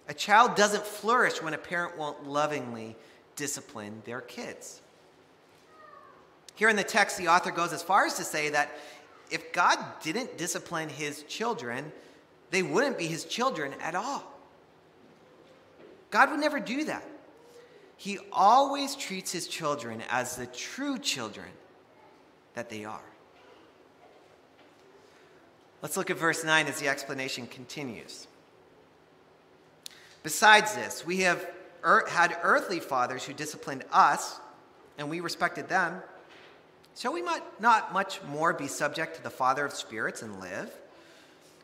A 0.08 0.14
child 0.14 0.54
doesn't 0.54 0.84
flourish 0.84 1.42
when 1.42 1.54
a 1.54 1.58
parent 1.58 1.98
won't 1.98 2.28
lovingly 2.28 2.96
discipline 3.34 4.02
their 4.04 4.20
kids. 4.20 4.80
Here 6.54 6.68
in 6.68 6.76
the 6.76 6.84
text, 6.84 7.18
the 7.18 7.28
author 7.28 7.50
goes 7.50 7.72
as 7.72 7.82
far 7.82 8.06
as 8.06 8.14
to 8.14 8.24
say 8.24 8.50
that 8.50 8.70
if 9.30 9.52
God 9.52 9.78
didn't 10.02 10.38
discipline 10.38 10.88
his 10.88 11.22
children, 11.24 11.92
they 12.50 12.62
wouldn't 12.62 12.98
be 12.98 13.06
his 13.06 13.24
children 13.24 13.74
at 13.80 13.94
all. 13.94 14.24
God 16.10 16.30
would 16.30 16.40
never 16.40 16.60
do 16.60 16.84
that. 16.84 17.04
He 17.96 18.18
always 18.32 18.94
treats 18.94 19.32
his 19.32 19.48
children 19.48 20.02
as 20.08 20.36
the 20.36 20.46
true 20.46 20.98
children 20.98 21.48
that 22.54 22.70
they 22.70 22.84
are. 22.84 23.00
Let's 25.82 25.96
look 25.96 26.10
at 26.10 26.16
verse 26.16 26.44
9 26.44 26.66
as 26.66 26.80
the 26.80 26.88
explanation 26.88 27.46
continues. 27.46 28.28
Besides 30.26 30.74
this, 30.74 31.06
we 31.06 31.18
have 31.18 31.48
er- 31.84 32.04
had 32.08 32.36
earthly 32.42 32.80
fathers 32.80 33.22
who 33.22 33.32
disciplined 33.32 33.84
us, 33.92 34.40
and 34.98 35.08
we 35.08 35.20
respected 35.20 35.68
them. 35.68 36.02
Shall 36.96 37.12
we 37.12 37.22
might 37.22 37.44
not 37.60 37.92
much 37.92 38.20
more 38.24 38.52
be 38.52 38.66
subject 38.66 39.14
to 39.14 39.22
the 39.22 39.30
Father 39.30 39.64
of 39.64 39.72
spirits 39.72 40.22
and 40.22 40.40
live? 40.40 40.76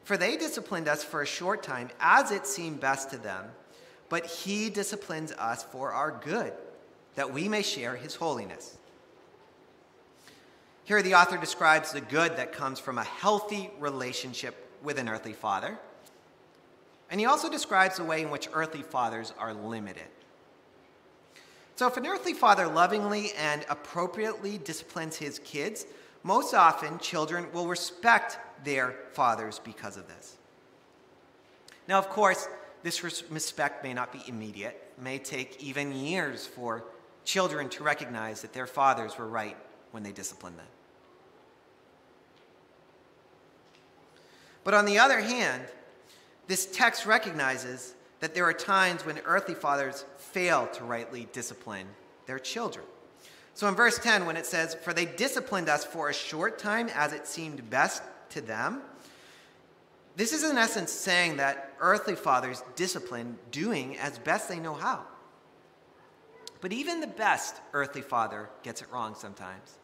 For 0.05 0.17
they 0.17 0.37
disciplined 0.37 0.87
us 0.87 1.03
for 1.03 1.23
a 1.23 1.27
short 1.27 1.65
time, 1.65 1.91
as 1.99 2.31
it 2.31 2.47
seemed 2.47 2.79
best 2.79 3.11
to 3.11 3.17
them, 3.17 3.47
but 4.09 4.27
he 4.27 4.71
disciplines 4.71 5.33
us 5.33 5.65
for 5.65 5.91
our 5.91 6.13
good, 6.13 6.53
that 7.17 7.33
we 7.33 7.49
may 7.49 7.63
share 7.63 7.97
his 7.97 8.15
holiness. 8.15 8.77
Here, 10.85 11.03
the 11.03 11.17
author 11.17 11.37
describes 11.37 11.91
the 11.91 12.01
good 12.01 12.37
that 12.37 12.53
comes 12.53 12.79
from 12.79 12.99
a 12.99 13.03
healthy 13.03 13.73
relationship 13.81 14.55
with 14.85 15.01
an 15.01 15.09
earthly 15.09 15.33
father. 15.33 15.81
And 17.13 17.21
he 17.21 17.27
also 17.27 17.51
describes 17.51 17.99
the 17.99 18.05
way 18.05 18.23
in 18.23 18.31
which 18.31 18.49
earthly 18.55 18.83
fathers 18.83 19.35
are 19.39 19.53
limited. 19.53 20.09
So, 21.77 21.87
if 21.87 21.99
an 21.99 22.07
earthly 22.07 22.33
father 22.33 22.67
lovingly 22.67 23.33
and 23.39 23.67
appropriately 23.69 24.57
disciplines 24.57 25.17
his 25.17 25.39
kids, 25.41 25.85
most 26.23 26.55
often 26.55 26.99
children 26.99 27.53
will 27.53 27.67
respect 27.67 28.39
their 28.65 28.95
fathers 29.13 29.61
because 29.63 29.99
of 29.99 30.09
this. 30.09 30.37
Now, 31.87 31.99
of 31.99 32.09
course, 32.09 32.49
this 32.83 33.05
respect 33.05 33.85
may 33.85 33.93
not 33.93 34.11
be 34.11 34.23
immediate, 34.27 34.83
may 34.99 35.19
take 35.19 35.63
even 35.63 35.95
years 35.95 36.47
for 36.47 36.83
children 37.25 37.69
to 37.71 37.85
recognize 37.85 38.41
that 38.41 38.55
their 38.55 38.67
fathers 38.67 39.19
were 39.19 39.29
right 39.29 39.57
when 39.91 40.03
they 40.03 40.13
disciplined 40.13 40.59
them. 40.59 40.67
But 44.65 44.73
on 44.73 44.87
the 44.87 44.99
other 44.99 45.21
hand, 45.21 45.65
this 46.49 46.67
text 46.67 47.07
recognizes 47.07 47.95
that 48.21 48.35
there 48.35 48.45
are 48.45 48.53
times 48.53 49.05
when 49.05 49.19
earthly 49.25 49.55
fathers 49.55 50.05
fail 50.17 50.67
to 50.69 50.85
rightly 50.85 51.29
discipline 51.33 51.87
their 52.27 52.39
children. 52.39 52.85
So 53.55 53.69
in 53.69 53.75
verse 53.75 53.99
10, 53.99 54.27
when 54.27 54.37
it 54.37 54.47
says, 54.47 54.75
For 54.75 54.93
they 54.93 55.05
disciplined 55.05 55.69
us 55.69 55.85
for 55.85 56.09
a 56.09 56.15
short 56.15 56.59
time 56.59 56.89
as 56.95 57.13
it 57.13 57.27
seemed 57.27 57.69
best 57.69 58.03
to 58.31 58.41
them, 58.41 58.81
this 60.17 60.33
is 60.33 60.45
in 60.45 60.59
essence 60.59 60.93
saying 60.93 61.39
that 61.39 61.73
earthly 61.81 62.15
fathers 62.15 62.63
discipline 62.77 63.39
doing 63.51 63.97
as 63.99 64.19
best 64.19 64.49
they 64.49 64.59
know 64.59 64.75
how. 64.75 65.03
But 66.61 66.73
even 66.73 67.01
the 67.01 67.07
best 67.07 67.57
earthly 67.73 68.03
father 68.03 68.49
gets 68.63 68.83
it 68.83 68.89
wrong 68.93 69.15
sometimes. 69.15 69.79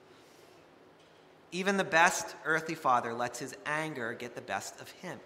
Even 1.51 1.77
the 1.77 1.85
best 1.85 2.37
earthly 2.45 2.75
father 2.75 3.15
lets 3.15 3.39
his 3.39 3.57
anger 3.65 4.13
get 4.13 4.35
the 4.35 4.41
best 4.41 4.81
of 4.81 4.91
him. 4.91 5.19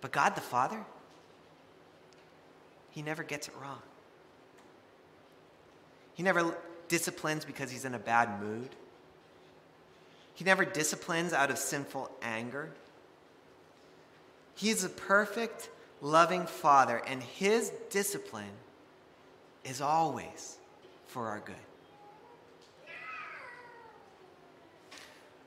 But 0.00 0.12
God 0.12 0.34
the 0.34 0.40
Father, 0.40 0.84
He 2.90 3.02
never 3.02 3.22
gets 3.22 3.48
it 3.48 3.54
wrong. 3.60 3.82
He 6.14 6.24
never 6.24 6.56
disciplines 6.88 7.44
because 7.44 7.70
he's 7.70 7.84
in 7.84 7.94
a 7.94 7.98
bad 7.98 8.42
mood. 8.42 8.70
He 10.34 10.44
never 10.44 10.64
disciplines 10.64 11.32
out 11.32 11.50
of 11.50 11.58
sinful 11.58 12.10
anger. 12.22 12.70
He 14.56 14.70
is 14.70 14.82
a 14.82 14.88
perfect, 14.88 15.70
loving 16.00 16.46
Father, 16.46 17.00
and 17.06 17.22
his 17.22 17.70
discipline 17.90 18.50
is 19.64 19.80
always 19.80 20.58
for 21.06 21.28
our 21.28 21.40
good. 21.40 21.54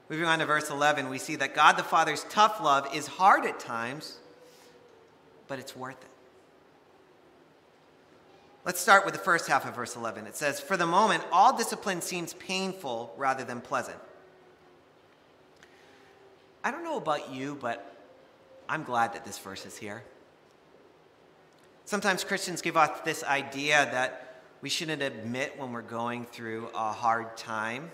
Moving 0.09 0.25
on 0.25 0.39
to 0.39 0.45
verse 0.45 0.69
11, 0.69 1.09
we 1.09 1.17
see 1.17 1.37
that 1.37 1.55
God 1.55 1.77
the 1.77 1.83
Father's 1.83 2.25
tough 2.29 2.61
love 2.61 2.93
is 2.93 3.07
hard 3.07 3.45
at 3.45 3.59
times, 3.59 4.17
but 5.51 5.59
it's 5.59 5.75
worth 5.75 6.01
it. 6.01 6.09
Let's 8.63 8.79
start 8.79 9.03
with 9.03 9.13
the 9.13 9.19
first 9.19 9.49
half 9.49 9.67
of 9.67 9.75
verse 9.75 9.97
11. 9.97 10.25
It 10.25 10.37
says, 10.37 10.61
For 10.61 10.77
the 10.77 10.85
moment, 10.85 11.25
all 11.29 11.57
discipline 11.57 11.99
seems 11.99 12.31
painful 12.35 13.13
rather 13.17 13.43
than 13.43 13.59
pleasant. 13.59 13.97
I 16.63 16.71
don't 16.71 16.85
know 16.85 16.95
about 16.95 17.33
you, 17.33 17.57
but 17.59 18.01
I'm 18.69 18.83
glad 18.83 19.11
that 19.11 19.25
this 19.25 19.39
verse 19.39 19.65
is 19.65 19.75
here. 19.75 20.03
Sometimes 21.83 22.23
Christians 22.23 22.61
give 22.61 22.77
off 22.77 23.03
this 23.03 23.21
idea 23.25 23.89
that 23.91 24.43
we 24.61 24.69
shouldn't 24.69 25.01
admit 25.01 25.59
when 25.59 25.73
we're 25.73 25.81
going 25.81 26.27
through 26.27 26.69
a 26.73 26.93
hard 26.93 27.35
time 27.35 27.91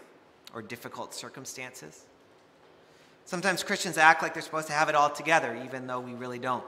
or 0.53 0.61
difficult 0.61 1.15
circumstances. 1.15 2.05
Sometimes 3.25 3.63
Christians 3.63 3.97
act 3.97 4.21
like 4.21 4.35
they're 4.35 4.43
supposed 4.43 4.67
to 4.67 4.73
have 4.73 4.89
it 4.89 4.93
all 4.93 5.09
together, 5.09 5.59
even 5.65 5.87
though 5.87 5.99
we 5.99 6.13
really 6.13 6.37
don't. 6.37 6.63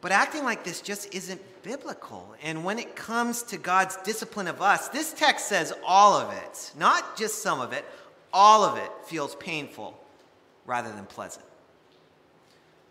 But 0.00 0.12
acting 0.12 0.44
like 0.44 0.64
this 0.64 0.80
just 0.80 1.14
isn't 1.14 1.40
biblical. 1.62 2.34
And 2.42 2.64
when 2.64 2.78
it 2.78 2.96
comes 2.96 3.42
to 3.44 3.58
God's 3.58 3.96
discipline 3.98 4.48
of 4.48 4.62
us, 4.62 4.88
this 4.88 5.12
text 5.12 5.48
says 5.48 5.72
all 5.86 6.14
of 6.14 6.32
it, 6.32 6.72
not 6.78 7.16
just 7.16 7.42
some 7.42 7.60
of 7.60 7.72
it, 7.72 7.84
all 8.32 8.64
of 8.64 8.78
it 8.78 8.90
feels 9.04 9.34
painful 9.36 9.98
rather 10.64 10.90
than 10.90 11.04
pleasant. 11.04 11.44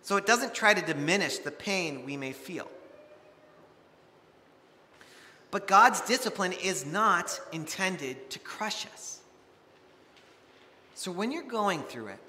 So 0.01 0.17
it 0.17 0.25
doesn't 0.25 0.53
try 0.53 0.73
to 0.73 0.81
diminish 0.81 1.39
the 1.39 1.51
pain 1.51 2.05
we 2.05 2.17
may 2.17 2.31
feel. 2.31 2.69
But 5.51 5.67
God's 5.67 6.01
discipline 6.01 6.53
is 6.53 6.85
not 6.85 7.39
intended 7.51 8.29
to 8.29 8.39
crush 8.39 8.85
us. 8.93 9.19
So 10.93 11.11
when 11.11 11.31
you're 11.31 11.43
going 11.43 11.81
through 11.83 12.07
it, 12.07 12.19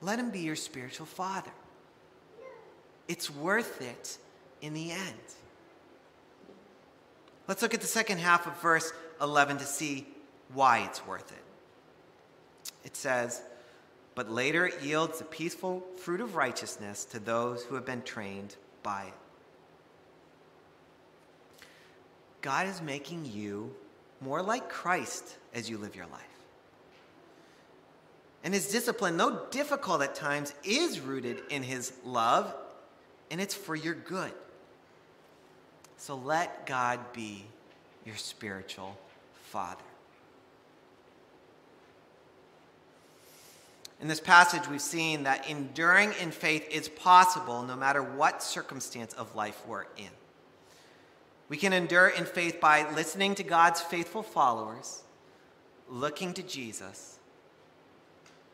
let 0.00 0.18
Him 0.18 0.30
be 0.30 0.40
your 0.40 0.56
spiritual 0.56 1.06
father. 1.06 1.50
It's 3.08 3.30
worth 3.30 3.80
it 3.80 4.18
in 4.60 4.74
the 4.74 4.92
end. 4.92 5.14
Let's 7.48 7.62
look 7.62 7.72
at 7.72 7.80
the 7.80 7.86
second 7.86 8.18
half 8.18 8.46
of 8.46 8.60
verse 8.60 8.92
11 9.22 9.58
to 9.58 9.64
see 9.64 10.06
why 10.52 10.80
it's 10.80 11.04
worth 11.06 11.32
it. 11.32 11.44
It 12.84 12.94
says, 12.94 13.42
But 14.14 14.30
later 14.30 14.66
it 14.66 14.82
yields 14.82 15.18
the 15.18 15.24
peaceful 15.24 15.82
fruit 15.96 16.20
of 16.20 16.36
righteousness 16.36 17.06
to 17.06 17.18
those 17.18 17.64
who 17.64 17.74
have 17.74 17.86
been 17.86 18.02
trained 18.02 18.54
by 18.82 19.04
it. 19.04 19.14
God 22.42 22.68
is 22.68 22.82
making 22.82 23.24
you 23.24 23.74
more 24.20 24.42
like 24.42 24.68
Christ 24.68 25.36
as 25.54 25.70
you 25.70 25.78
live 25.78 25.96
your 25.96 26.06
life. 26.06 26.22
And 28.44 28.54
his 28.54 28.68
discipline, 28.68 29.16
though 29.16 29.46
difficult 29.50 30.02
at 30.02 30.14
times, 30.14 30.54
is 30.62 31.00
rooted 31.00 31.42
in 31.50 31.62
his 31.62 31.92
love 32.04 32.54
and 33.30 33.40
it's 33.40 33.54
for 33.54 33.74
your 33.74 33.94
good. 33.94 34.32
So 35.96 36.16
let 36.16 36.66
God 36.66 37.00
be 37.12 37.44
your 38.04 38.16
spiritual 38.16 38.96
father. 39.50 39.82
In 44.00 44.06
this 44.06 44.20
passage, 44.20 44.68
we've 44.68 44.80
seen 44.80 45.24
that 45.24 45.50
enduring 45.50 46.12
in 46.20 46.30
faith 46.30 46.68
is 46.70 46.88
possible 46.88 47.62
no 47.62 47.74
matter 47.74 48.02
what 48.02 48.42
circumstance 48.42 49.12
of 49.14 49.34
life 49.34 49.60
we're 49.66 49.86
in. 49.96 50.10
We 51.48 51.56
can 51.56 51.72
endure 51.72 52.08
in 52.08 52.24
faith 52.24 52.60
by 52.60 52.88
listening 52.92 53.34
to 53.36 53.42
God's 53.42 53.80
faithful 53.80 54.22
followers, 54.22 55.02
looking 55.88 56.32
to 56.34 56.42
Jesus, 56.42 57.18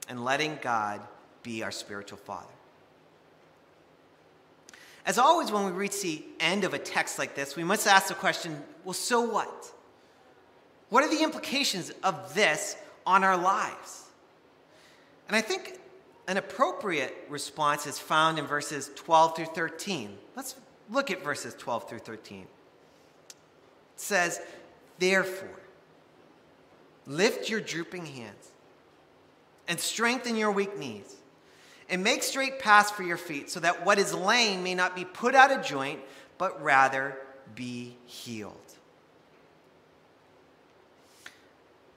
and 0.08 0.24
letting 0.24 0.58
God 0.62 1.02
be 1.42 1.62
our 1.62 1.72
spiritual 1.72 2.18
father. 2.18 2.46
As 5.06 5.18
always, 5.18 5.52
when 5.52 5.66
we 5.66 5.72
reach 5.72 6.00
the 6.00 6.24
end 6.40 6.64
of 6.64 6.72
a 6.72 6.78
text 6.78 7.18
like 7.18 7.34
this, 7.34 7.56
we 7.56 7.64
must 7.64 7.86
ask 7.86 8.08
the 8.08 8.14
question 8.14 8.62
well, 8.84 8.94
so 8.94 9.20
what? 9.20 9.72
What 10.88 11.04
are 11.04 11.10
the 11.10 11.22
implications 11.22 11.90
of 12.02 12.34
this 12.34 12.76
on 13.06 13.24
our 13.24 13.36
lives? 13.36 14.04
And 15.28 15.36
I 15.36 15.40
think 15.40 15.78
an 16.28 16.36
appropriate 16.36 17.14
response 17.28 17.86
is 17.86 17.98
found 17.98 18.38
in 18.38 18.46
verses 18.46 18.90
12 18.94 19.36
through 19.36 19.44
13. 19.46 20.16
Let's 20.36 20.54
look 20.90 21.10
at 21.10 21.22
verses 21.22 21.54
12 21.54 21.88
through 21.88 21.98
13. 22.00 22.42
It 22.42 22.46
says, 23.96 24.40
Therefore, 24.98 25.60
lift 27.06 27.50
your 27.50 27.60
drooping 27.60 28.06
hands 28.06 28.50
and 29.68 29.78
strengthen 29.78 30.36
your 30.36 30.50
weak 30.50 30.78
knees 30.78 31.16
and 31.88 32.02
make 32.02 32.22
straight 32.22 32.58
paths 32.58 32.90
for 32.90 33.02
your 33.02 33.16
feet, 33.16 33.50
so 33.50 33.60
that 33.60 33.84
what 33.84 33.98
is 33.98 34.14
lame 34.14 34.62
may 34.62 34.74
not 34.74 34.96
be 34.96 35.04
put 35.04 35.34
out 35.34 35.50
of 35.50 35.64
joint, 35.64 36.00
but 36.38 36.62
rather 36.62 37.16
be 37.54 37.96
healed. 38.06 38.54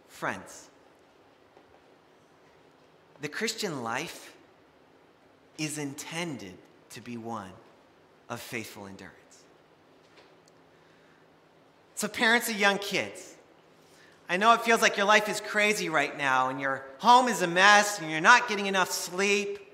Friends, 0.07 0.67
the 3.21 3.27
Christian 3.27 3.83
life 3.83 4.33
is 5.57 5.77
intended 5.77 6.53
to 6.91 7.01
be 7.01 7.17
one 7.17 7.51
of 8.29 8.39
faithful 8.39 8.87
endurance. 8.87 9.13
So, 11.95 12.07
parents 12.07 12.49
of 12.49 12.59
young 12.59 12.77
kids, 12.77 13.35
I 14.29 14.37
know 14.37 14.53
it 14.53 14.61
feels 14.61 14.81
like 14.81 14.97
your 14.97 15.05
life 15.05 15.29
is 15.29 15.39
crazy 15.39 15.89
right 15.89 16.15
now 16.17 16.49
and 16.49 16.59
your 16.59 16.83
home 16.99 17.27
is 17.27 17.41
a 17.41 17.47
mess 17.47 17.99
and 17.99 18.11
you're 18.11 18.21
not 18.21 18.47
getting 18.47 18.65
enough 18.65 18.91
sleep 18.91 19.66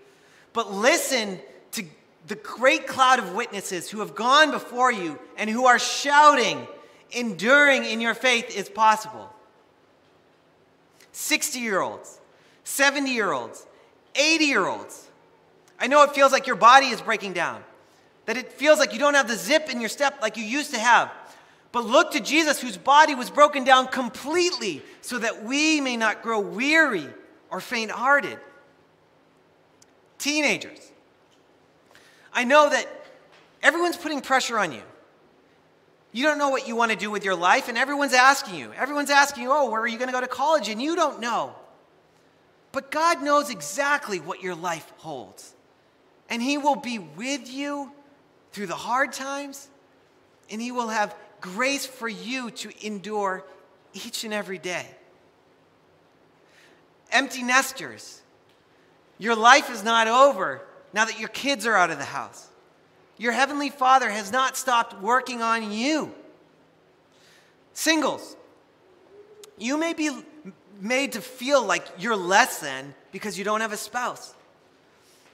but 0.54 0.72
listen 0.72 1.40
to 1.72 1.84
the 2.28 2.36
great 2.36 2.88
cloud 2.88 3.20
of 3.20 3.34
witnesses 3.34 3.90
who 3.90 4.00
have 4.00 4.16
gone 4.16 4.52
before 4.52 4.92
you 4.92 5.20
and 5.38 5.50
who 5.50 5.66
are 5.66 5.80
shouting, 5.80 6.68
enduring 7.12 7.84
in 7.84 8.00
your 8.00 8.14
faith 8.14 8.56
is 8.56 8.70
possible. 8.70 9.30
60 11.12 11.60
year 11.60 11.82
olds, 11.82 12.20
70 12.64 13.12
year 13.12 13.32
olds, 13.32 13.66
80 14.16 14.46
year 14.46 14.66
olds. 14.66 15.10
I 15.80 15.88
know 15.88 16.04
it 16.04 16.12
feels 16.12 16.32
like 16.32 16.48
your 16.48 16.56
body 16.56 16.88
is 16.88 17.02
breaking 17.02 17.34
down, 17.34 17.64
that 18.26 18.38
it 18.38 18.54
feels 18.54 18.80
like 18.80 18.94
you 18.94 19.00
don't 19.00 19.16
have 19.16 19.28
the 19.28 19.36
zip 19.36 19.70
in 19.70 19.80
your 19.80 19.90
step 19.90 20.22
like 20.22 20.38
you 20.38 20.44
used 20.44 20.74
to 20.74 20.80
have. 20.80 21.12
But 21.72 21.86
look 21.86 22.12
to 22.12 22.20
Jesus, 22.20 22.62
whose 22.62 22.78
body 22.78 23.16
was 23.16 23.32
broken 23.32 23.64
down 23.64 23.88
completely, 23.88 24.84
so 25.02 25.18
that 25.18 25.44
we 25.44 25.82
may 25.82 25.98
not 25.98 26.22
grow 26.22 26.40
weary 26.40 27.08
or 27.50 27.60
faint 27.60 27.90
hearted. 27.90 28.40
Teenagers, 30.24 30.80
I 32.32 32.46
know 32.46 32.70
that 32.70 32.88
everyone's 33.62 33.98
putting 33.98 34.22
pressure 34.22 34.58
on 34.58 34.72
you. 34.72 34.82
You 36.14 36.24
don't 36.24 36.38
know 36.38 36.48
what 36.48 36.66
you 36.66 36.78
want 36.78 36.92
to 36.92 36.98
do 36.98 37.12
with 37.12 37.26
your 37.26 37.36
life, 37.36 37.68
and 37.68 37.78
everyone's 37.78 38.14
asking 38.14 38.56
you. 38.56 38.72
Everyone's 38.72 39.10
asking 39.10 39.44
you, 39.44 39.50
oh, 39.52 39.70
where 39.70 39.82
are 39.82 39.88
you 39.88 39.98
going 39.98 40.08
to 40.08 40.14
go 40.14 40.22
to 40.22 40.28
college? 40.28 40.70
And 40.70 40.82
you 40.82 40.96
don't 40.96 41.20
know. 41.20 41.54
But 42.72 42.90
God 42.90 43.22
knows 43.22 43.50
exactly 43.50 44.22
what 44.22 44.42
your 44.42 44.56
life 44.56 44.90
holds. 44.96 45.54
And 46.30 46.42
He 46.42 46.58
will 46.58 46.78
be 46.78 47.00
with 47.00 47.52
you 47.52 47.92
through 48.54 48.68
the 48.68 48.76
hard 48.76 49.12
times, 49.12 49.68
and 50.50 50.62
He 50.62 50.72
will 50.72 50.88
have 50.88 51.14
grace 51.42 51.86
for 51.86 52.08
you 52.08 52.50
to 52.50 52.72
endure 52.86 53.44
each 53.94 54.24
and 54.24 54.34
every 54.34 54.58
day. 54.58 54.88
Empty 57.12 57.44
nesters, 57.44 58.22
your 59.18 59.36
life 59.36 59.70
is 59.72 59.84
not 59.84 60.08
over 60.08 60.62
now 60.94 61.06
that 61.06 61.20
your 61.20 61.30
kids 61.30 61.66
are 61.66 61.76
out 61.76 61.92
of 61.92 61.98
the 61.98 62.06
house. 62.06 62.48
Your 63.18 63.32
Heavenly 63.32 63.70
Father 63.70 64.10
has 64.10 64.32
not 64.32 64.58
stopped 64.58 65.02
working 65.02 65.42
on 65.42 65.72
you. 65.72 66.14
Singles, 67.74 68.36
you 69.58 69.78
may 69.78 69.94
be 69.94 70.10
made 70.80 71.14
to 71.14 71.22
feel 71.22 71.64
like 71.64 71.86
you're 71.98 72.16
less 72.16 72.60
than 72.60 72.94
because 73.12 73.38
you 73.38 73.44
don't 73.44 73.62
have 73.62 73.72
a 73.72 73.78
spouse. 73.78 74.34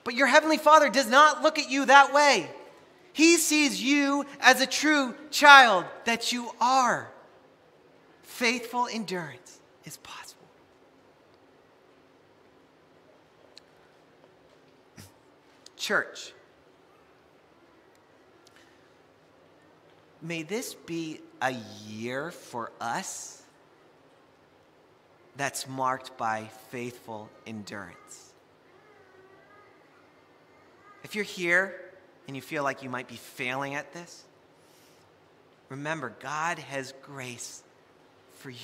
But 0.03 0.13
your 0.13 0.27
Heavenly 0.27 0.57
Father 0.57 0.89
does 0.89 1.09
not 1.09 1.41
look 1.41 1.59
at 1.59 1.69
you 1.69 1.85
that 1.85 2.13
way. 2.13 2.49
He 3.13 3.37
sees 3.37 3.81
you 3.81 4.25
as 4.39 4.61
a 4.61 4.67
true 4.67 5.15
child 5.31 5.85
that 6.05 6.31
you 6.31 6.51
are. 6.61 7.09
Faithful 8.23 8.87
endurance 8.91 9.59
is 9.83 9.97
possible. 9.97 10.28
Church. 15.79 16.33
may 20.21 20.43
this 20.43 20.73
be 20.73 21.21
a 21.41 21.55
year 21.87 22.31
for 22.31 22.71
us 22.81 23.41
that's 25.35 25.67
marked 25.67 26.17
by 26.17 26.49
faithful 26.69 27.29
endurance. 27.47 28.33
If 31.03 31.15
you're 31.15 31.23
here 31.23 31.79
and 32.27 32.35
you 32.35 32.41
feel 32.41 32.63
like 32.63 32.83
you 32.83 32.89
might 32.89 33.07
be 33.07 33.15
failing 33.15 33.75
at 33.75 33.93
this, 33.93 34.25
remember 35.69 36.13
God 36.19 36.59
has 36.59 36.93
grace 37.01 37.63
for 38.39 38.49
you. 38.49 38.57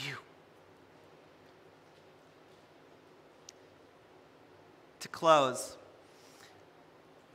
To 5.00 5.08
close, 5.08 5.78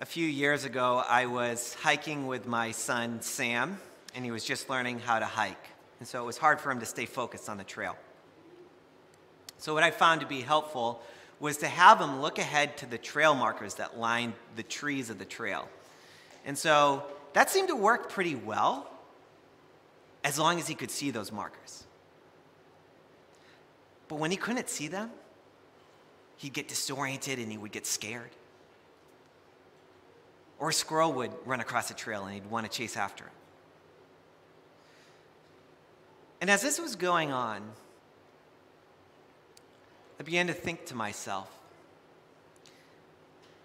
a 0.01 0.07
few 0.07 0.27
years 0.27 0.65
ago, 0.65 1.05
I 1.07 1.27
was 1.27 1.75
hiking 1.75 2.27
with 2.27 2.47
my 2.47 2.71
son 2.71 3.21
Sam, 3.21 3.79
and 4.15 4.25
he 4.25 4.31
was 4.31 4.45
just 4.45 4.71
learning 4.71 4.99
how 4.99 5.19
to 5.19 5.27
hike. 5.27 5.69
And 5.99 6.09
so 6.09 6.23
it 6.23 6.27
was 6.27 6.39
hard 6.39 6.59
for 6.59 6.71
him 6.71 6.81
to 6.81 6.87
stay 6.87 7.05
focused 7.05 7.51
on 7.51 7.59
the 7.59 7.65
trail. 7.65 7.97
So, 9.59 9.75
what 9.75 9.83
I 9.83 9.91
found 9.91 10.23
to 10.23 10.27
be 10.27 10.41
helpful 10.41 11.03
was 11.39 11.59
to 11.59 11.69
have 11.69 12.01
him 12.01 12.23
look 12.23 12.39
ahead 12.39 12.79
to 12.79 12.87
the 12.87 12.97
trail 12.97 13.35
markers 13.35 13.75
that 13.75 13.99
lined 13.99 14.33
the 14.57 14.63
trees 14.63 15.11
of 15.11 15.19
the 15.19 15.27
trail. 15.27 15.69
And 16.47 16.57
so 16.57 17.05
that 17.35 17.51
seemed 17.51 17.69
to 17.69 17.77
work 17.77 18.11
pretty 18.11 18.35
well 18.35 18.91
as 20.25 20.39
long 20.39 20.59
as 20.59 20.67
he 20.67 20.75
could 20.75 20.91
see 20.91 21.11
those 21.11 21.31
markers. 21.31 21.85
But 24.09 24.19
when 24.19 24.31
he 24.31 24.37
couldn't 24.37 24.69
see 24.69 24.89
them, 24.89 25.11
he'd 26.37 26.53
get 26.53 26.69
disoriented 26.69 27.39
and 27.39 27.51
he 27.51 27.57
would 27.57 27.73
get 27.73 27.87
scared. 27.87 28.31
Or 30.61 30.69
a 30.69 30.73
squirrel 30.73 31.13
would 31.15 31.33
run 31.45 31.61
across 31.61 31.91
a 31.91 31.95
trail 31.95 32.25
and 32.27 32.35
he'd 32.35 32.51
want 32.51 32.71
to 32.71 32.73
chase 32.73 32.97
after 32.97 33.25
it. 33.25 33.33
And 36.41 36.51
as 36.51 36.63
this 36.63 36.79
was 36.79 36.97
going 36.97 37.33
on, 37.33 37.63
I 40.19 40.23
began 40.23 40.47
to 40.47 40.53
think 40.53 40.87
to 40.87 40.95
myself, 40.95 41.51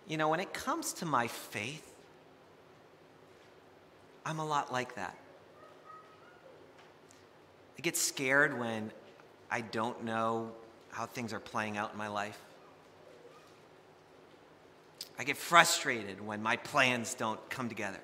you 0.08 0.18
know, 0.18 0.30
when 0.30 0.40
it 0.40 0.54
comes 0.54 0.94
to 0.94 1.06
my 1.06 1.28
faith, 1.28 1.84
I'm 4.26 4.40
a 4.40 4.46
lot 4.46 4.72
like 4.72 4.96
that. 4.96 5.18
I 7.78 7.82
get 7.82 7.98
scared 7.98 8.58
when 8.58 8.92
I 9.52 9.62
don't 9.62 10.04
know 10.04 10.52
how 10.92 11.06
things 11.06 11.34
are 11.34 11.40
playing 11.40 11.78
out 11.78 11.92
in 11.92 11.98
my 11.98 12.08
life. 12.08 12.40
I 15.18 15.24
get 15.24 15.38
frustrated 15.38 16.26
when 16.26 16.44
my 16.44 16.58
plans 16.58 17.14
don't 17.14 17.50
come 17.50 17.70
together. 17.70 18.02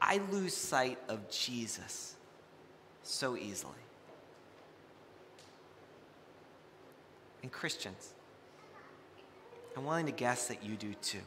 I 0.00 0.20
lose 0.30 0.56
sight 0.56 0.98
of 1.08 1.30
Jesus 1.30 2.14
so 3.02 3.36
easily. 3.36 3.72
And 7.42 7.50
Christians, 7.50 8.12
I'm 9.76 9.84
willing 9.84 10.06
to 10.06 10.12
guess 10.12 10.48
that 10.48 10.62
you 10.62 10.76
do 10.76 10.94
too. 10.94 11.18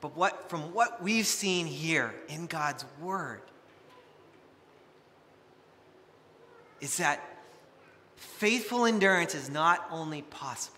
But 0.00 0.16
what, 0.16 0.48
from 0.48 0.72
what 0.72 1.02
we've 1.02 1.26
seen 1.26 1.66
here 1.66 2.14
in 2.28 2.46
God's 2.46 2.84
Word, 3.00 3.42
is 6.80 6.98
that 6.98 7.37
Faithful 8.18 8.84
endurance 8.84 9.34
is 9.34 9.48
not 9.48 9.86
only 9.92 10.22
possible, 10.22 10.76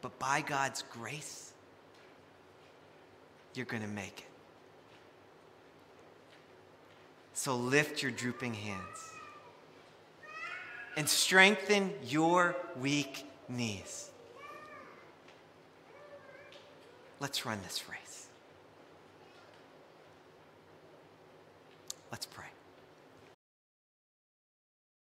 but 0.00 0.18
by 0.18 0.40
God's 0.40 0.82
grace, 0.90 1.52
you're 3.54 3.66
going 3.66 3.82
to 3.82 3.88
make 3.88 4.20
it. 4.20 4.24
So 7.34 7.54
lift 7.54 8.02
your 8.02 8.12
drooping 8.12 8.54
hands 8.54 9.10
and 10.96 11.08
strengthen 11.08 11.92
your 12.06 12.56
weak 12.78 13.26
knees. 13.48 14.10
Let's 17.18 17.44
run 17.44 17.60
this 17.62 17.88
race. 17.88 17.99